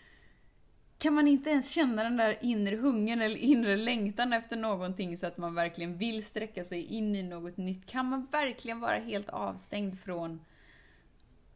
kan 0.98 1.14
man 1.14 1.28
inte 1.28 1.50
ens 1.50 1.70
känna 1.70 2.04
den 2.04 2.18
där 2.18 2.38
inre 2.42 2.76
hungern 2.76 3.22
eller 3.22 3.38
inre 3.38 3.76
längtan 3.76 4.34
efter 4.34 4.56
någonting 4.56 5.18
så 5.18 5.28
att 5.28 5.38
man 5.38 5.56
verkligen 5.56 5.98
vill 5.98 6.26
sträcka 6.26 6.66
sig 6.66 6.84
in 6.84 7.16
i 7.16 7.24
något 7.24 7.58
nytt? 7.58 7.86
Kan 7.86 8.06
man 8.06 8.28
verkligen 8.32 8.80
vara 8.80 8.98
helt 8.98 9.30
avstängd 9.30 10.00
från 10.00 10.46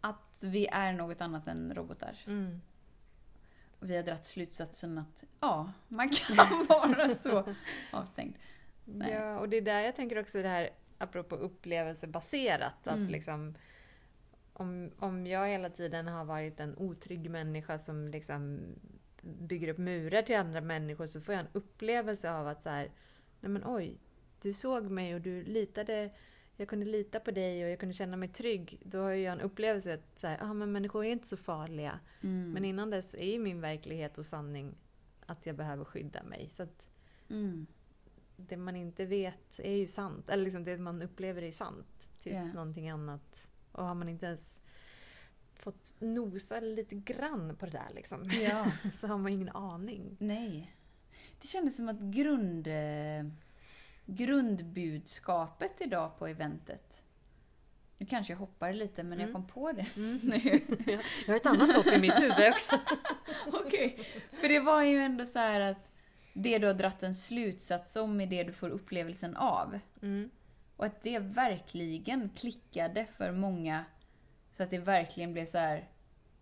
att 0.01 0.43
vi 0.43 0.67
är 0.67 0.93
något 0.93 1.21
annat 1.21 1.47
än 1.47 1.73
robotar? 1.73 2.17
Mm. 2.27 2.61
Och 3.79 3.89
vi 3.89 3.95
har 3.95 4.03
dragit 4.03 4.25
slutsatsen 4.25 4.97
att 4.97 5.23
ja, 5.39 5.71
man 5.87 6.09
kan 6.09 6.35
vara 6.69 7.15
så 7.15 7.53
avstängd. 7.91 8.35
Nej. 8.85 9.11
Ja, 9.11 9.39
och 9.39 9.49
det 9.49 9.57
är 9.57 9.61
där 9.61 9.79
jag 9.79 9.95
tänker 9.95 10.19
också 10.19 10.41
det 10.41 10.47
här 10.47 10.69
apropå 10.97 11.35
upplevelsebaserat. 11.35 12.87
Att 12.87 12.95
Mm. 12.97 13.09
liksom, 13.11 13.53
om, 14.53 14.91
om 14.99 15.27
jag 15.27 15.47
hela 15.47 15.69
tiden 15.69 16.07
har 16.07 16.25
varit 16.25 16.59
en 16.59 16.77
otrygg 16.77 17.29
människa 17.29 17.77
som 17.77 18.07
liksom 18.07 18.59
bygger 19.21 19.67
upp 19.67 19.77
murar 19.77 20.21
till 20.21 20.35
andra 20.35 20.61
människor 20.61 21.07
så 21.07 21.21
får 21.21 21.33
jag 21.33 21.41
en 21.41 21.51
upplevelse 21.53 22.31
av 22.31 22.47
att 22.47 22.63
så 22.63 22.69
här, 22.69 22.91
nej 23.39 23.49
men 23.51 23.63
oj, 23.65 23.97
du 24.41 24.53
såg 24.53 24.83
mig 24.91 25.15
och 25.15 25.21
du 25.21 25.43
litade, 25.43 26.09
jag 26.55 26.67
kunde 26.67 26.85
lita 26.85 27.19
på 27.19 27.31
dig 27.31 27.63
och 27.65 27.69
jag 27.71 27.79
kunde 27.79 27.93
känna 27.95 28.17
mig 28.17 28.29
trygg. 28.29 28.79
Då 28.83 28.99
har 29.01 29.11
jag 29.11 29.33
en 29.33 29.41
upplevelse 29.41 29.93
att 29.93 30.19
så 30.19 30.27
här, 30.27 30.37
ah, 30.41 30.53
men 30.53 30.71
människor 30.71 31.05
är 31.05 31.11
inte 31.11 31.27
så 31.27 31.37
farliga. 31.37 31.99
Mm. 32.23 32.51
Men 32.51 32.65
innan 32.65 32.89
dess 32.89 33.13
är 33.13 33.31
ju 33.31 33.39
min 33.39 33.61
verklighet 33.61 34.17
och 34.17 34.25
sanning 34.25 34.75
att 35.25 35.45
jag 35.45 35.55
behöver 35.55 35.85
skydda 35.85 36.23
mig. 36.23 36.49
Så 36.55 36.63
att 36.63 36.83
Mm. 37.29 37.67
Det 38.37 38.57
man 38.57 38.75
inte 38.75 39.05
vet 39.05 39.59
är 39.59 39.75
ju 39.75 39.87
sant. 39.87 40.29
Eller 40.29 40.43
liksom 40.43 40.63
det 40.63 40.77
man 40.77 41.01
upplever 41.01 41.41
är 41.41 41.51
sant. 41.51 41.87
Tills 42.23 42.35
Ja. 42.35 42.43
någonting 42.53 42.89
annat. 42.89 43.47
Och 43.71 43.85
har 43.85 43.95
man 43.95 44.09
inte 44.09 44.25
ens 44.25 44.59
fått 45.55 45.93
nosa 45.99 46.59
lite 46.59 46.95
grann 46.95 47.55
på 47.55 47.65
det 47.65 47.71
där 47.71 47.89
liksom. 47.95 48.29
Ja. 48.31 48.71
så 48.99 49.07
har 49.07 49.17
man 49.17 49.31
ingen 49.31 49.49
aning. 49.49 50.17
Nej. 50.19 50.73
Det 51.41 51.47
kändes 51.47 51.75
som 51.75 51.89
att 51.89 51.99
grund, 51.99 52.67
eh, 52.67 53.25
grundbudskapet 54.05 55.73
idag 55.81 56.17
på 56.19 56.27
eventet 56.27 57.01
nu 57.99 58.05
kanske 58.05 58.33
jag 58.33 58.37
hoppar 58.37 58.73
lite, 58.73 59.03
men 59.03 59.19
jag 59.19 59.29
Mm. 59.29 59.33
kom 59.33 59.47
på 59.47 59.71
det 59.71 59.97
Mm. 59.97 60.17
nu. 60.23 60.61
Jag 61.25 61.33
har 61.33 61.35
ett 61.35 61.45
annat 61.45 61.75
hopp 61.75 61.87
i 61.87 61.97
mitt 61.99 62.19
huvud 62.19 62.49
också. 62.53 62.79
Okej. 63.65 64.07
För 64.41 64.47
det 64.49 64.59
var 64.59 64.81
ju 64.83 64.97
ändå 64.97 65.25
så 65.25 65.39
här 65.39 65.59
att 65.59 65.86
det 66.37 66.57
du 66.57 66.67
har 66.67 66.73
dratt 66.73 67.03
en 67.03 67.15
slutsats 67.15 67.95
om 67.95 68.21
är 68.21 68.27
det 68.27 68.43
du 68.43 68.53
får 68.53 68.69
upplevelsen 68.69 69.35
av. 69.35 69.79
Mm. 70.01 70.29
Och 70.75 70.85
att 70.85 71.03
det 71.03 71.19
verkligen 71.19 72.29
klickade 72.29 73.05
för 73.17 73.31
många. 73.31 73.85
Så 74.51 74.63
att 74.63 74.69
det 74.69 74.77
verkligen 74.77 75.33
blev 75.33 75.45
så 75.45 75.57
här. 75.57 75.89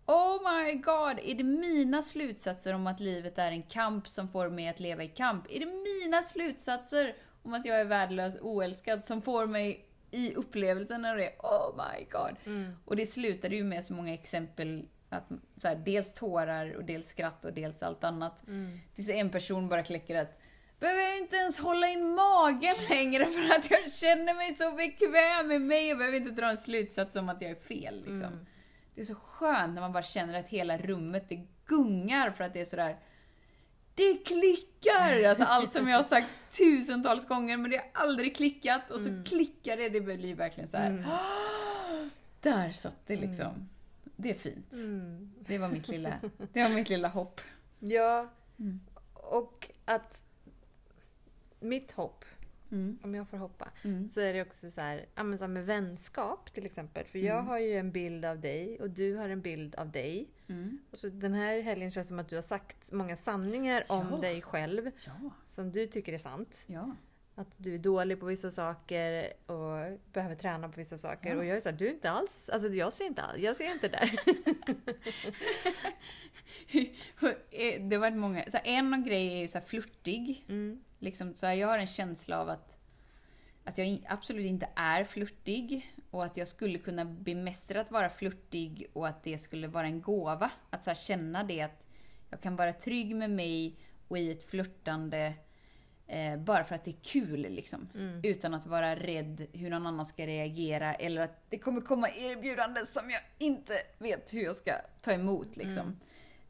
Oh 0.06 0.38
my 0.52 0.74
god, 0.74 1.18
är 1.22 1.34
det 1.34 1.44
mina 1.44 2.02
slutsatser 2.02 2.72
om 2.72 2.86
att 2.86 3.00
livet 3.00 3.38
är 3.38 3.50
en 3.50 3.62
kamp 3.62 4.08
som 4.08 4.28
får 4.28 4.50
mig 4.50 4.68
att 4.68 4.80
leva 4.80 5.04
i 5.04 5.08
kamp? 5.08 5.44
Är 5.50 5.60
det 5.60 5.66
mina 5.66 6.22
slutsatser 6.22 7.14
om 7.42 7.54
att 7.54 7.64
jag 7.64 7.80
är 7.80 7.84
värdelös 7.84 8.36
oälskad 8.40 9.06
som 9.06 9.22
får 9.22 9.46
mig 9.46 9.88
i 10.10 10.34
upplevelsen 10.34 11.04
av 11.04 11.16
det? 11.16 11.32
Oh 11.38 11.76
my 11.76 12.04
god. 12.04 12.36
Mm. 12.46 12.72
Och 12.84 12.96
det 12.96 13.06
slutade 13.06 13.56
ju 13.56 13.64
med 13.64 13.84
så 13.84 13.92
många 13.92 14.14
exempel. 14.14 14.88
Att, 15.16 15.28
så 15.56 15.68
här, 15.68 15.76
dels 15.76 16.14
tårar 16.14 16.72
och 16.76 16.84
dels 16.84 17.08
skratt 17.08 17.44
och 17.44 17.52
dels 17.52 17.82
allt 17.82 18.04
annat. 18.04 18.46
Mm. 18.48 18.78
Tills 18.94 19.08
en 19.08 19.30
person 19.30 19.68
bara 19.68 19.82
kläcker 19.82 20.22
att 20.22 20.40
Behöver 20.80 21.02
jag 21.02 21.18
inte 21.18 21.36
ens 21.36 21.58
hålla 21.58 21.88
in 21.88 22.14
magen 22.14 22.76
längre 22.88 23.26
för 23.26 23.54
att 23.58 23.70
jag 23.70 23.92
känner 23.92 24.34
mig 24.34 24.54
så 24.54 24.70
bekväm 24.70 25.48
med 25.48 25.60
mig 25.60 25.92
och 25.92 25.98
behöver 25.98 26.16
inte 26.18 26.30
dra 26.30 26.50
en 26.50 26.56
slutsats 26.56 27.16
om 27.16 27.28
att 27.28 27.42
jag 27.42 27.50
är 27.50 27.54
fel. 27.54 27.96
Liksom. 27.96 28.22
Mm. 28.32 28.46
Det 28.94 29.00
är 29.00 29.04
så 29.04 29.14
skönt 29.14 29.74
när 29.74 29.80
man 29.80 29.92
bara 29.92 30.02
känner 30.02 30.40
att 30.40 30.48
hela 30.48 30.78
rummet 30.78 31.28
det 31.28 31.46
gungar 31.66 32.30
för 32.30 32.44
att 32.44 32.52
det 32.52 32.60
är 32.60 32.64
sådär 32.64 32.96
Det 33.94 34.14
klickar! 34.26 35.24
Alltså 35.28 35.44
allt 35.44 35.72
som 35.72 35.88
jag 35.88 35.96
har 35.96 36.02
sagt 36.04 36.28
tusentals 36.58 37.28
gånger 37.28 37.56
men 37.56 37.70
det 37.70 37.76
har 37.76 37.90
aldrig 37.92 38.36
klickat 38.36 38.90
och 38.90 39.00
så 39.00 39.08
Mm. 39.08 39.24
klickar 39.24 39.76
det. 39.76 39.88
Det 39.88 40.00
blir 40.00 40.34
verkligen 40.34 40.68
så 40.68 40.76
här. 40.76 40.90
Mm. 40.90 41.04
Där 42.40 42.70
satt 42.72 43.06
det 43.06 43.16
liksom. 43.16 43.68
Det 44.16 44.30
är 44.30 44.34
fint. 44.34 44.72
Mm. 44.72 45.30
Det 45.40 45.58
var 45.58 45.68
mitt 45.68 45.88
lilla, 45.88 46.20
det 46.52 46.62
var 46.62 46.70
mitt 46.74 46.88
lilla 46.88 47.08
hopp. 47.08 47.40
Ja, 47.78 48.30
Mm. 48.58 48.80
och 49.12 49.70
att 49.84 50.22
mitt 51.60 51.92
hopp, 51.92 52.24
Mm. 52.70 52.98
om 53.02 53.14
jag 53.14 53.28
får 53.28 53.36
hoppa, 53.36 53.68
Mm. 53.84 54.08
så 54.08 54.20
är 54.20 54.32
det 54.34 54.42
också 54.42 54.70
så 54.70 54.80
här, 54.80 55.06
ja, 55.14 55.22
men 55.22 55.38
så 55.38 55.44
här 55.44 55.48
med 55.48 55.66
vänskap 55.66 56.52
till 56.54 56.66
exempel. 56.66 57.04
För 57.06 57.18
jag 57.18 57.34
Mm. 57.36 57.46
har 57.46 57.58
ju 57.58 57.72
en 57.76 57.92
bild 57.92 58.24
av 58.24 58.40
dig 58.40 58.80
och 58.80 58.90
du 58.90 59.14
har 59.16 59.28
en 59.28 59.40
bild 59.40 59.74
av 59.74 59.90
dig. 59.90 60.28
Mm. 60.48 60.78
Och 60.90 60.98
så 60.98 61.08
den 61.08 61.34
här 61.34 61.60
helgen 61.60 61.90
känns 61.90 62.08
som 62.08 62.18
att 62.18 62.28
du 62.28 62.34
har 62.34 62.42
sagt 62.42 62.92
många 62.92 63.16
sanningar 63.16 63.84
om 63.88 64.06
Ja. 64.10 64.16
dig 64.16 64.42
själv 64.42 64.90
Ja, 65.06 65.30
som 65.46 65.72
du 65.72 65.86
tycker 65.86 66.12
är 66.12 66.18
sant. 66.18 66.64
ja. 66.66 66.94
Att 67.38 67.54
du 67.56 67.74
är 67.74 67.78
dålig 67.78 68.20
på 68.20 68.26
vissa 68.26 68.50
saker 68.50 69.32
och 69.46 69.98
behöver 70.12 70.34
träna 70.34 70.68
på 70.68 70.76
vissa 70.76 70.98
saker. 70.98 71.30
Ja. 71.30 71.36
Och 71.36 71.44
jag 71.44 71.56
är 71.56 71.60
såhär, 71.60 71.76
du 71.76 71.86
är 71.86 71.90
inte 71.90 72.10
alls, 72.10 72.48
alltså 72.48 72.68
jag 72.68 72.92
ser 72.92 73.06
inte 73.06 73.22
alls, 73.22 73.38
jag 73.38 73.56
ser 73.56 73.72
inte 73.72 73.88
där. 73.88 74.20
det 77.88 77.96
har 77.96 78.00
varit 78.00 78.16
många, 78.16 78.44
så 78.50 78.56
här, 78.56 78.62
en 78.64 79.04
grej 79.04 79.26
är 79.26 79.36
ju 79.38 79.48
så 79.48 79.58
här 79.58 79.64
flörtig. 79.64 80.44
Mm. 80.48 80.84
Liksom, 80.98 81.34
så 81.36 81.46
här, 81.46 81.54
jag 81.54 81.68
har 81.68 81.78
en 81.78 81.86
känsla 81.86 82.40
av 82.40 82.48
att, 82.48 82.76
att 83.64 83.78
jag 83.78 84.04
absolut 84.08 84.46
inte 84.46 84.68
är 84.74 85.04
flörtig 85.04 85.94
och 86.10 86.24
att 86.24 86.36
jag 86.36 86.48
skulle 86.48 86.78
kunna 86.78 87.04
bemästra 87.04 87.80
att 87.80 87.90
vara 87.90 88.10
flörtig 88.10 88.86
och 88.92 89.08
att 89.08 89.22
det 89.22 89.38
skulle 89.38 89.68
vara 89.68 89.86
en 89.86 90.02
gåva. 90.02 90.50
Att 90.70 90.84
så 90.84 90.90
här, 90.90 90.94
känna 90.94 91.44
det 91.44 91.60
att 91.60 91.86
jag 92.30 92.40
kan 92.40 92.56
vara 92.56 92.72
trygg 92.72 93.16
med 93.16 93.30
mig 93.30 93.78
och 94.08 94.18
i 94.18 94.32
ett 94.32 94.50
flörtande 94.50 95.34
eh, 96.06 96.36
bara 96.36 96.64
för 96.64 96.74
att 96.74 96.84
det 96.84 96.90
är 96.90 97.02
kul 97.02 97.40
liksom. 97.40 97.88
Mm. 97.94 98.20
Utan 98.22 98.54
att 98.54 98.66
vara 98.66 98.96
rädd 98.96 99.46
hur 99.52 99.70
någon 99.70 99.86
annan 99.86 100.06
ska 100.06 100.26
reagera 100.26 100.94
eller 100.94 101.20
att 101.20 101.50
det 101.50 101.58
kommer 101.58 101.80
komma 101.80 102.10
erbjudanden 102.10 102.86
som 102.86 103.10
jag 103.10 103.20
inte 103.38 103.74
vet 103.98 104.34
hur 104.34 104.42
jag 104.42 104.56
ska 104.56 104.72
ta 105.00 105.12
emot. 105.12 105.56
Liksom. 105.56 106.00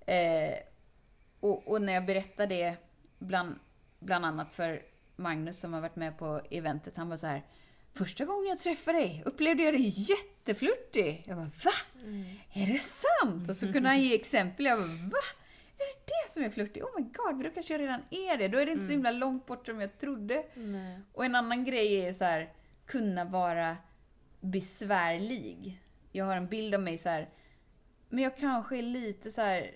Eh, 0.07 0.55
och, 1.41 1.69
och 1.69 1.83
när 1.83 1.93
jag 1.93 2.07
berättar 2.07 2.47
det 2.47 2.75
bland, 3.19 3.59
bland 3.99 4.27
annat 4.27 4.55
för 4.55 4.83
Magnus 5.17 5.61
som 5.61 5.73
har 5.73 5.81
varit 5.81 5.97
med 5.97 6.19
på 6.19 6.41
eventet, 6.51 6.97
han 6.97 7.09
var 7.09 7.17
så 7.17 7.27
här. 7.27 7.43
Första 7.95 8.25
gången 8.25 8.47
jag 8.49 8.59
träffade 8.59 8.99
dig 8.99 9.23
upplevde 9.25 9.63
jag 9.63 9.75
dig 9.75 9.95
jätteflörtig. 9.97 11.25
Jag 11.27 11.37
bara 11.37 11.51
va? 11.65 11.73
Mm. 12.03 12.25
Är 12.53 12.67
det 12.67 12.79
sant? 12.79 13.51
Och 13.51 13.57
så 13.57 13.73
kunde 13.73 13.89
han 13.89 14.03
ge 14.03 14.15
exempel. 14.15 14.67
Jag 14.67 14.79
bara 14.79 14.87
va? 14.87 15.25
Är 15.79 15.87
det 15.87 16.07
det 16.07 16.16
som 16.37 16.45
är 16.45 16.50
flörtig? 16.50 16.85
Oh 16.85 16.90
my 16.97 17.02
god, 17.02 17.45
då 17.45 17.50
kanske 17.50 17.75
jag 17.75 17.81
redan 17.81 18.00
är 18.11 18.38
det. 18.38 18.49
Då 18.49 18.59
är 18.59 18.66
det 18.66 18.73
inte 18.73 18.85
så 18.85 18.93
himla 18.93 19.11
långt 19.11 19.47
bort 19.47 19.66
som 19.66 19.81
jag 19.81 19.99
trodde. 19.99 20.45
Nej. 20.55 21.00
Och 21.12 21.25
en 21.25 21.35
annan 21.35 21.64
grej 21.64 22.00
är 22.00 22.07
ju 22.07 22.14
så 22.14 22.25
här, 22.25 22.52
kunna 22.87 23.25
vara 23.25 23.76
besvärlig. 24.40 25.83
Jag 26.12 26.25
har 26.25 26.37
en 26.37 26.47
bild 26.47 26.75
av 26.75 26.81
mig 26.81 26.99
så 26.99 27.09
här, 27.09 27.28
men 28.09 28.25
jag 28.25 28.37
kanske 28.37 28.78
är 28.78 28.83
lite 28.83 29.31
så 29.31 29.40
här, 29.40 29.75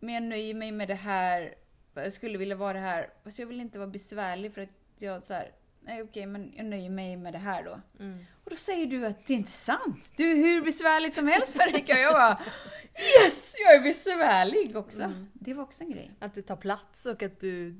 men 0.00 0.14
jag 0.14 0.22
nöjer 0.22 0.54
mig 0.54 0.72
med 0.72 0.88
det 0.88 0.94
här. 0.94 1.54
Jag 1.94 2.12
skulle 2.12 2.38
vilja 2.38 2.56
vara 2.56 2.72
det 2.72 2.78
här, 2.78 3.10
fast 3.24 3.38
jag 3.38 3.46
vill 3.46 3.60
inte 3.60 3.78
vara 3.78 3.88
besvärlig 3.88 4.54
för 4.54 4.60
att 4.60 4.68
jag 4.98 5.22
så 5.22 5.34
här, 5.34 5.52
nej 5.80 6.02
okej, 6.02 6.26
men 6.26 6.52
jag 6.56 6.66
nöjer 6.66 6.90
mig 6.90 7.16
med 7.16 7.32
det 7.32 7.38
här 7.38 7.64
då. 7.64 7.80
Mm. 8.04 8.24
Och 8.48 8.52
då 8.52 8.56
säger 8.56 8.86
du 8.86 9.06
att 9.06 9.26
det 9.26 9.32
är 9.32 9.36
inte 9.36 9.50
sant. 9.50 10.12
Du 10.16 10.30
är 10.30 10.36
hur 10.36 10.62
besvärlig 10.62 11.14
som 11.14 11.26
helst 11.26 11.56
Marika. 11.56 11.92
Och 11.92 12.00
jag 12.00 12.14
bara, 12.14 12.40
yes, 13.24 13.54
jag 13.64 13.74
är 13.74 13.82
besvärlig 13.82 14.76
också. 14.76 15.02
Mm. 15.02 15.26
Det 15.32 15.54
var 15.54 15.62
också 15.62 15.84
en 15.84 15.90
grej. 15.90 16.10
Att 16.18 16.34
du 16.34 16.42
tar 16.42 16.56
plats 16.56 17.06
och 17.06 17.22
att 17.22 17.40
du 17.40 17.76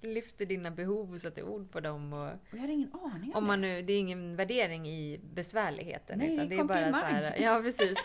lyfter 0.00 0.46
dina 0.46 0.70
behov 0.70 1.12
och 1.12 1.20
sätter 1.20 1.42
ord 1.42 1.70
på 1.72 1.80
dem. 1.80 2.12
Och, 2.12 2.26
Och 2.28 2.32
jag 2.50 2.58
hade 2.58 2.72
ingen 2.72 2.92
aning 2.92 3.30
om 3.34 3.36
om 3.36 3.46
man 3.46 3.60
nu, 3.60 3.82
det 3.82 3.92
är 3.92 3.98
ingen 3.98 4.36
värdering 4.36 4.88
i 4.88 5.20
besvärligheten. 5.34 6.18
Nej, 6.18 6.34
utan 6.34 6.48
det 6.48 6.54
är 6.54 6.60
är 6.60 6.64
bara 6.64 6.78
så 6.78 6.92
komplimang. 6.92 7.14
här, 7.14 7.36
Ja, 7.42 7.62
precis. 7.62 7.98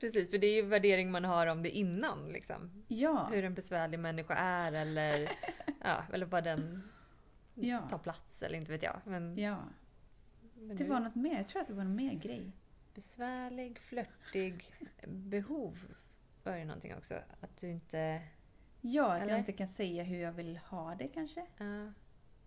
precis, 0.00 0.30
för 0.30 0.38
det 0.38 0.46
är 0.46 0.54
ju 0.54 0.62
värdering 0.62 1.10
man 1.10 1.24
har 1.24 1.46
om 1.46 1.62
det 1.62 1.70
innan. 1.70 2.28
Liksom. 2.28 2.84
Ja. 2.88 3.28
Hur 3.32 3.44
en 3.44 3.54
besvärlig 3.54 3.98
människa 3.98 4.34
är 4.34 4.72
eller, 4.72 5.30
ja, 5.82 6.04
eller 6.12 6.26
vad 6.26 6.44
den 6.44 6.82
Ja. 7.54 7.88
tar 7.90 7.98
plats 7.98 8.42
eller 8.42 8.58
inte 8.58 8.72
vet 8.72 8.82
jag. 8.82 9.00
Men, 9.04 9.38
Ja. 9.38 9.58
men 10.54 10.76
Det 10.76 10.84
var 10.84 11.00
något 11.00 11.14
mer. 11.14 11.36
Jag 11.36 11.48
tror 11.48 11.62
att 11.62 11.68
det 11.68 11.74
var 11.74 11.84
någon 11.84 11.96
mer 11.96 12.14
grej. 12.14 12.52
Besvärlig, 12.94 13.78
flörtig, 13.78 14.74
behov. 15.06 15.78
var 16.42 16.52
det 16.56 16.64
någonting 16.64 16.94
också. 16.94 17.14
Att 17.40 17.60
du 17.60 17.68
inte... 17.70 18.22
Ja, 18.80 19.12
att 19.14 19.22
Eller? 19.22 19.30
jag 19.30 19.38
inte 19.38 19.52
kan 19.52 19.68
säga 19.68 20.02
hur 20.02 20.18
jag 20.18 20.32
vill 20.32 20.56
ha 20.56 20.94
det 20.94 21.08
kanske. 21.08 21.46
Ja, 21.58 21.92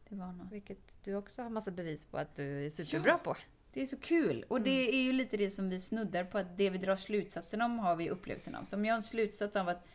Det 0.10 0.16
var 0.16 0.32
något. 0.34 0.52
vilket 0.52 1.04
du 1.04 1.16
också 1.16 1.42
har 1.42 1.50
massa 1.50 1.72
bevis 1.72 2.06
på 2.06 2.18
att 2.18 2.36
du 2.36 2.66
är 2.66 2.70
superbra 2.70 3.18
på. 3.18 3.36
Det 3.74 3.82
är 3.82 3.86
så 3.86 3.98
kul. 4.00 4.44
Och 4.50 4.62
det 4.62 4.90
är 4.96 5.04
ju 5.04 5.14
lite 5.14 5.38
det 5.38 5.50
som 5.50 5.70
vi 5.70 5.80
snuddar 5.82 6.24
på, 6.24 6.38
att 6.38 6.58
det 6.58 6.70
vi 6.70 6.78
drar 6.78 6.96
slutsatsen 6.96 7.62
om 7.62 7.80
har 7.80 7.96
vi 7.96 8.10
upplevelsen 8.10 8.56
av. 8.56 8.64
Så 8.64 8.76
om 8.76 8.86
jag 8.86 8.94
har 8.94 8.98
en 8.98 9.04
slutsats 9.04 9.56
av 9.56 9.70
att 9.70 9.86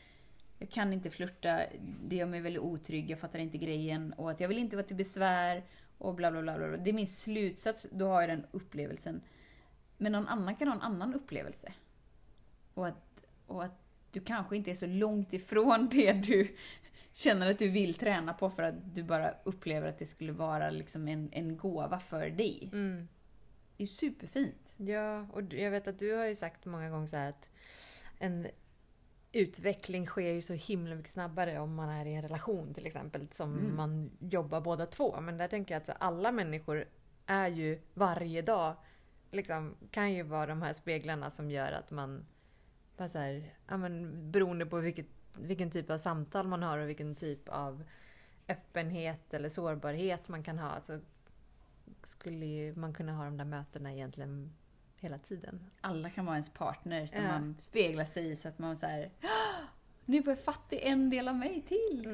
jag 0.59 0.71
kan 0.71 0.93
inte 0.93 1.11
flirta, 1.11 1.61
det 1.81 2.17
gör 2.17 2.27
mig 2.27 2.41
väldigt 2.41 2.63
otrygg, 2.63 3.11
jag 3.11 3.19
fattar 3.19 3.39
inte 3.39 3.59
grejen 3.59 4.13
och 4.13 4.31
att 4.31 4.41
jag 4.41 4.49
vill 4.49 4.59
inte 4.59 4.77
vara 4.77 4.87
till 4.87 4.97
besvär 4.97 5.63
och 5.99 6.15
bla 6.15 6.31
bla 6.31 6.43
bla. 6.43 6.59
bla. 6.59 6.67
Det 6.67 6.91
är 6.91 6.95
min 6.95 7.07
slutsats, 7.07 7.87
då 7.91 8.09
har 8.09 8.21
jag 8.21 8.31
den 8.31 8.47
upplevelsen. 8.51 9.23
Men 9.97 10.13
någon 10.13 10.29
annan 10.29 10.57
kan 10.57 10.69
ha 10.69 10.75
en 10.75 10.83
annan 10.83 11.15
upplevelse. 11.15 11.73
Och 12.75 12.87
att, 12.87 13.25
och 13.47 13.65
att 13.65 13.83
du 14.13 14.21
kanske 14.21 14.57
inte 14.57 14.71
är 14.71 14.75
så 14.75 14.87
långt 14.87 15.33
ifrån 15.33 15.89
det 15.91 16.13
du 16.13 16.57
känner 17.13 17.51
att 17.51 17.59
du 17.59 17.69
vill 17.69 17.95
träna 17.95 18.35
på 18.35 18.51
för 18.51 18.63
att 18.63 18.95
du 18.95 19.03
bara 19.03 19.35
upplever 19.45 19.89
att 19.89 19.99
det 19.99 20.07
skulle 20.07 20.33
vara 20.33 20.71
liksom 20.71 21.09
en, 21.09 21.29
en 21.33 21.57
gåva 21.57 22.01
för 22.01 22.31
dig. 22.31 22.71
Mm. 22.73 23.09
Det 23.77 23.83
är 23.83 23.87
ju 23.87 23.87
superfint. 23.87 24.75
Ja, 24.77 25.27
och 25.33 25.53
jag 25.53 25.71
vet 25.71 25.89
att 25.89 25.99
du 25.99 26.15
har 26.15 26.27
ju 26.27 26.35
sagt 26.35 26.65
många 26.65 26.91
gånger 26.91 27.07
så 27.07 27.17
här 27.17 27.29
att 27.29 27.49
en 28.19 28.47
utveckling 29.33 30.07
sker 30.07 30.31
ju 30.33 30.43
så 30.43 30.53
himla 30.53 30.95
mycket 30.95 31.13
snabbare 31.13 31.59
om 31.59 31.75
man 31.75 31.89
är 31.89 32.07
i 32.07 32.15
en 32.15 32.23
relation 32.23 32.75
till 32.75 32.87
exempel, 32.87 33.29
som 33.31 33.59
Mm. 33.59 33.77
man 33.77 34.11
jobbar 34.21 34.61
båda 34.61 34.87
två. 34.87 35.21
Men 35.21 35.37
där 35.37 35.49
tänker 35.49 35.75
jag 35.75 35.83
att 35.83 35.97
alla 36.01 36.33
människor 36.33 36.85
är 37.27 37.49
ju 37.49 37.81
varje 37.95 38.43
dag, 38.43 38.77
liksom, 39.31 39.75
kan 39.91 40.13
ju 40.13 40.23
vara 40.23 40.47
de 40.47 40.63
här 40.63 40.73
speglarna 40.73 41.31
som 41.31 41.51
gör 41.51 41.73
att 41.73 41.91
man 41.91 42.27
bara 42.97 43.09
så 43.09 43.19
här, 43.19 43.55
ja, 43.69 43.77
men, 43.77 44.31
beroende 44.33 44.67
på 44.67 44.79
vilket, 44.79 45.07
vilken 45.39 45.71
typ 45.71 45.91
av 45.91 45.99
samtal 45.99 46.49
man 46.49 46.63
har 46.63 46.79
och 46.79 46.89
vilken 46.89 47.15
typ 47.15 47.49
av 47.49 47.85
öppenhet 48.49 49.35
eller 49.35 49.49
sårbarhet 49.49 50.29
man 50.29 50.43
kan 50.43 50.59
ha 50.59 50.81
så 50.81 51.01
skulle 52.03 52.47
ju 52.47 52.75
man 52.75 52.93
kunna 52.95 53.13
ha 53.13 53.25
de 53.25 53.37
där 53.37 53.45
mötena 53.45 53.93
egentligen 53.93 54.53
hela 55.03 55.19
tiden. 55.19 55.71
Alla 55.81 56.11
kan 56.11 56.25
vara 56.27 56.37
ens 56.37 56.51
partner 56.51 57.07
som 57.07 57.23
Ja. 57.23 57.29
man 57.29 57.57
speglar 57.59 58.05
sig 58.05 58.31
i 58.31 58.37
så 58.37 58.49
att 58.49 58.59
man 58.59 58.77
så 58.77 58.87
här. 58.87 59.11
"Åh, 59.23 59.65
Nu 60.05 60.23
får 60.23 60.31
jag 60.31 60.45
fatt 60.45 60.67
i 60.73 60.81
en 60.89 61.11
del 61.11 61.29
av 61.29 61.35
mig 61.37 61.63
till. 61.69 62.07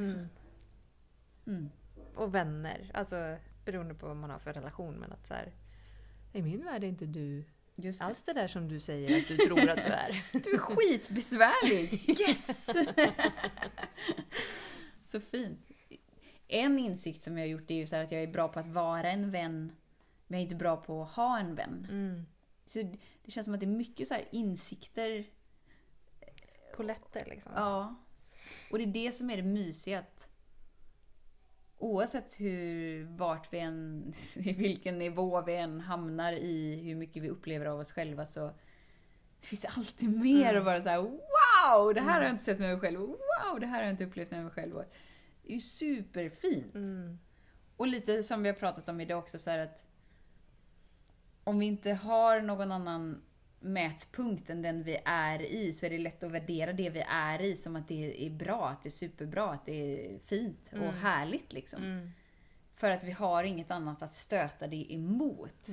Mm. 1.46 1.70
Och 2.14 2.34
vänner, 2.34 2.90
alltså 2.94 3.36
beroende 3.64 3.94
på 3.94 4.06
vad 4.06 4.16
man 4.16 4.30
har 4.30 4.38
för 4.38 4.52
relation. 4.52 4.94
Men 4.94 5.12
att 5.12 5.26
så 5.26 5.34
här, 5.34 5.52
i 6.32 6.42
min 6.42 6.64
värld 6.64 6.84
är 6.84 6.88
inte 6.88 7.06
du 7.06 7.44
Just 7.76 7.98
det. 7.98 8.04
alls 8.04 8.22
det 8.22 8.32
där 8.32 8.48
som 8.48 8.68
du 8.68 8.80
säger 8.80 9.18
att 9.18 9.28
du 9.28 9.36
tror 9.36 9.70
att 9.70 9.76
du 9.76 9.82
är. 9.92 10.24
Du 10.32 10.54
är 10.54 10.58
skitbesvärlig! 10.58 12.10
Yes! 12.20 12.66
så 15.06 15.20
fint. 15.20 15.60
En 16.48 16.78
insikt 16.78 17.22
som 17.22 17.38
jag 17.38 17.44
har 17.44 17.48
gjort 17.50 17.70
är 17.70 17.74
ju 17.74 17.86
så 17.86 17.96
att 17.96 18.12
jag 18.12 18.22
är 18.22 18.26
bra 18.32 18.48
på 18.48 18.60
att 18.60 18.66
vara 18.66 19.10
en 19.10 19.30
vän, 19.30 19.72
men 20.26 20.38
jag 20.38 20.38
är 20.38 20.42
inte 20.42 20.56
bra 20.56 20.76
på 20.76 21.02
att 21.02 21.10
ha 21.10 21.38
en 21.38 21.54
vän. 21.54 21.86
Mm. 21.90 22.26
Så 22.68 22.82
det 23.24 23.30
känns 23.30 23.44
som 23.44 23.54
att 23.54 23.60
det 23.60 23.66
är 23.66 23.68
mycket 23.68 24.08
så 24.08 24.14
här 24.14 24.28
insikter 24.30 25.24
Poletter 26.76 27.24
liksom. 27.30 27.52
Ja. 27.56 27.94
Och 28.70 28.78
det 28.78 28.84
är 28.84 29.06
det 29.06 29.12
som 29.12 29.30
är 29.30 29.36
det 29.36 29.42
mysiga. 29.42 29.98
Att 29.98 30.28
oavsett 31.78 32.40
hur, 32.40 33.04
vart 33.04 33.52
vi 33.52 33.58
än, 33.58 34.12
i 34.36 34.52
vilken 34.52 34.98
nivå 34.98 35.42
vi 35.42 35.56
än 35.56 35.80
hamnar 35.80 36.32
i, 36.32 36.76
hur 36.76 36.94
mycket 36.94 37.22
vi 37.22 37.28
upplever 37.30 37.66
av 37.66 37.80
oss 37.80 37.92
själva 37.92 38.26
så 38.26 38.46
det 39.40 39.46
finns 39.46 39.64
alltid 39.64 40.18
mer 40.20 40.48
Mm. 40.50 40.58
att 40.58 40.64
vara 40.64 40.82
så 40.82 40.88
här: 40.88 40.98
wow! 41.00 41.94
Det 41.94 42.00
här 42.00 42.06
har 42.08 42.16
Mm. 42.16 42.22
jag 42.22 42.30
inte 42.32 42.44
sett 42.44 42.58
med 42.58 42.70
mig 42.70 42.80
själv. 42.80 42.98
Wow! 43.00 43.60
Det 43.60 43.66
här 43.66 43.76
har 43.76 43.82
jag 43.82 43.90
inte 43.92 44.04
upplevt 44.04 44.30
med 44.30 44.42
mig 44.42 44.52
själv. 44.52 44.76
Och 44.76 44.84
Det 45.42 45.48
är 45.48 45.54
ju 45.54 45.60
superfint. 45.60 46.74
Mm. 46.74 47.18
Och 47.76 47.86
lite 47.86 48.22
som 48.22 48.42
vi 48.42 48.48
har 48.48 48.56
pratat 48.56 48.88
om 48.88 49.00
idag 49.00 49.18
också 49.18 49.38
så 49.38 49.50
här 49.50 49.58
att 49.58 49.84
om 51.48 51.58
vi 51.58 51.66
inte 51.66 51.92
har 51.92 52.40
någon 52.40 52.72
annan 52.72 53.22
mätpunkt 53.60 54.50
än 54.50 54.62
den 54.62 54.82
vi 54.82 54.98
är 55.04 55.42
i 55.42 55.72
så 55.72 55.86
är 55.86 55.90
det 55.90 55.98
lätt 55.98 56.22
att 56.24 56.30
värdera 56.30 56.72
det 56.72 56.90
vi 56.90 57.04
är 57.08 57.42
i 57.42 57.56
som 57.56 57.76
att 57.76 57.88
det 57.88 58.26
är 58.26 58.30
bra, 58.30 58.68
att 58.68 58.82
det 58.82 58.88
är 58.88 58.90
superbra, 58.90 59.50
att 59.50 59.66
det 59.66 59.72
är 60.12 60.18
fint 60.26 60.58
och 60.70 60.78
Mm. 60.78 60.94
härligt 60.94 61.52
liksom. 61.52 61.82
Mm. 61.82 62.10
För 62.74 62.90
att 62.90 63.04
vi 63.04 63.10
har 63.12 63.44
inget 63.44 63.70
annat 63.70 64.02
att 64.02 64.12
stöta 64.12 64.66
det 64.66 64.92
emot. 64.94 65.68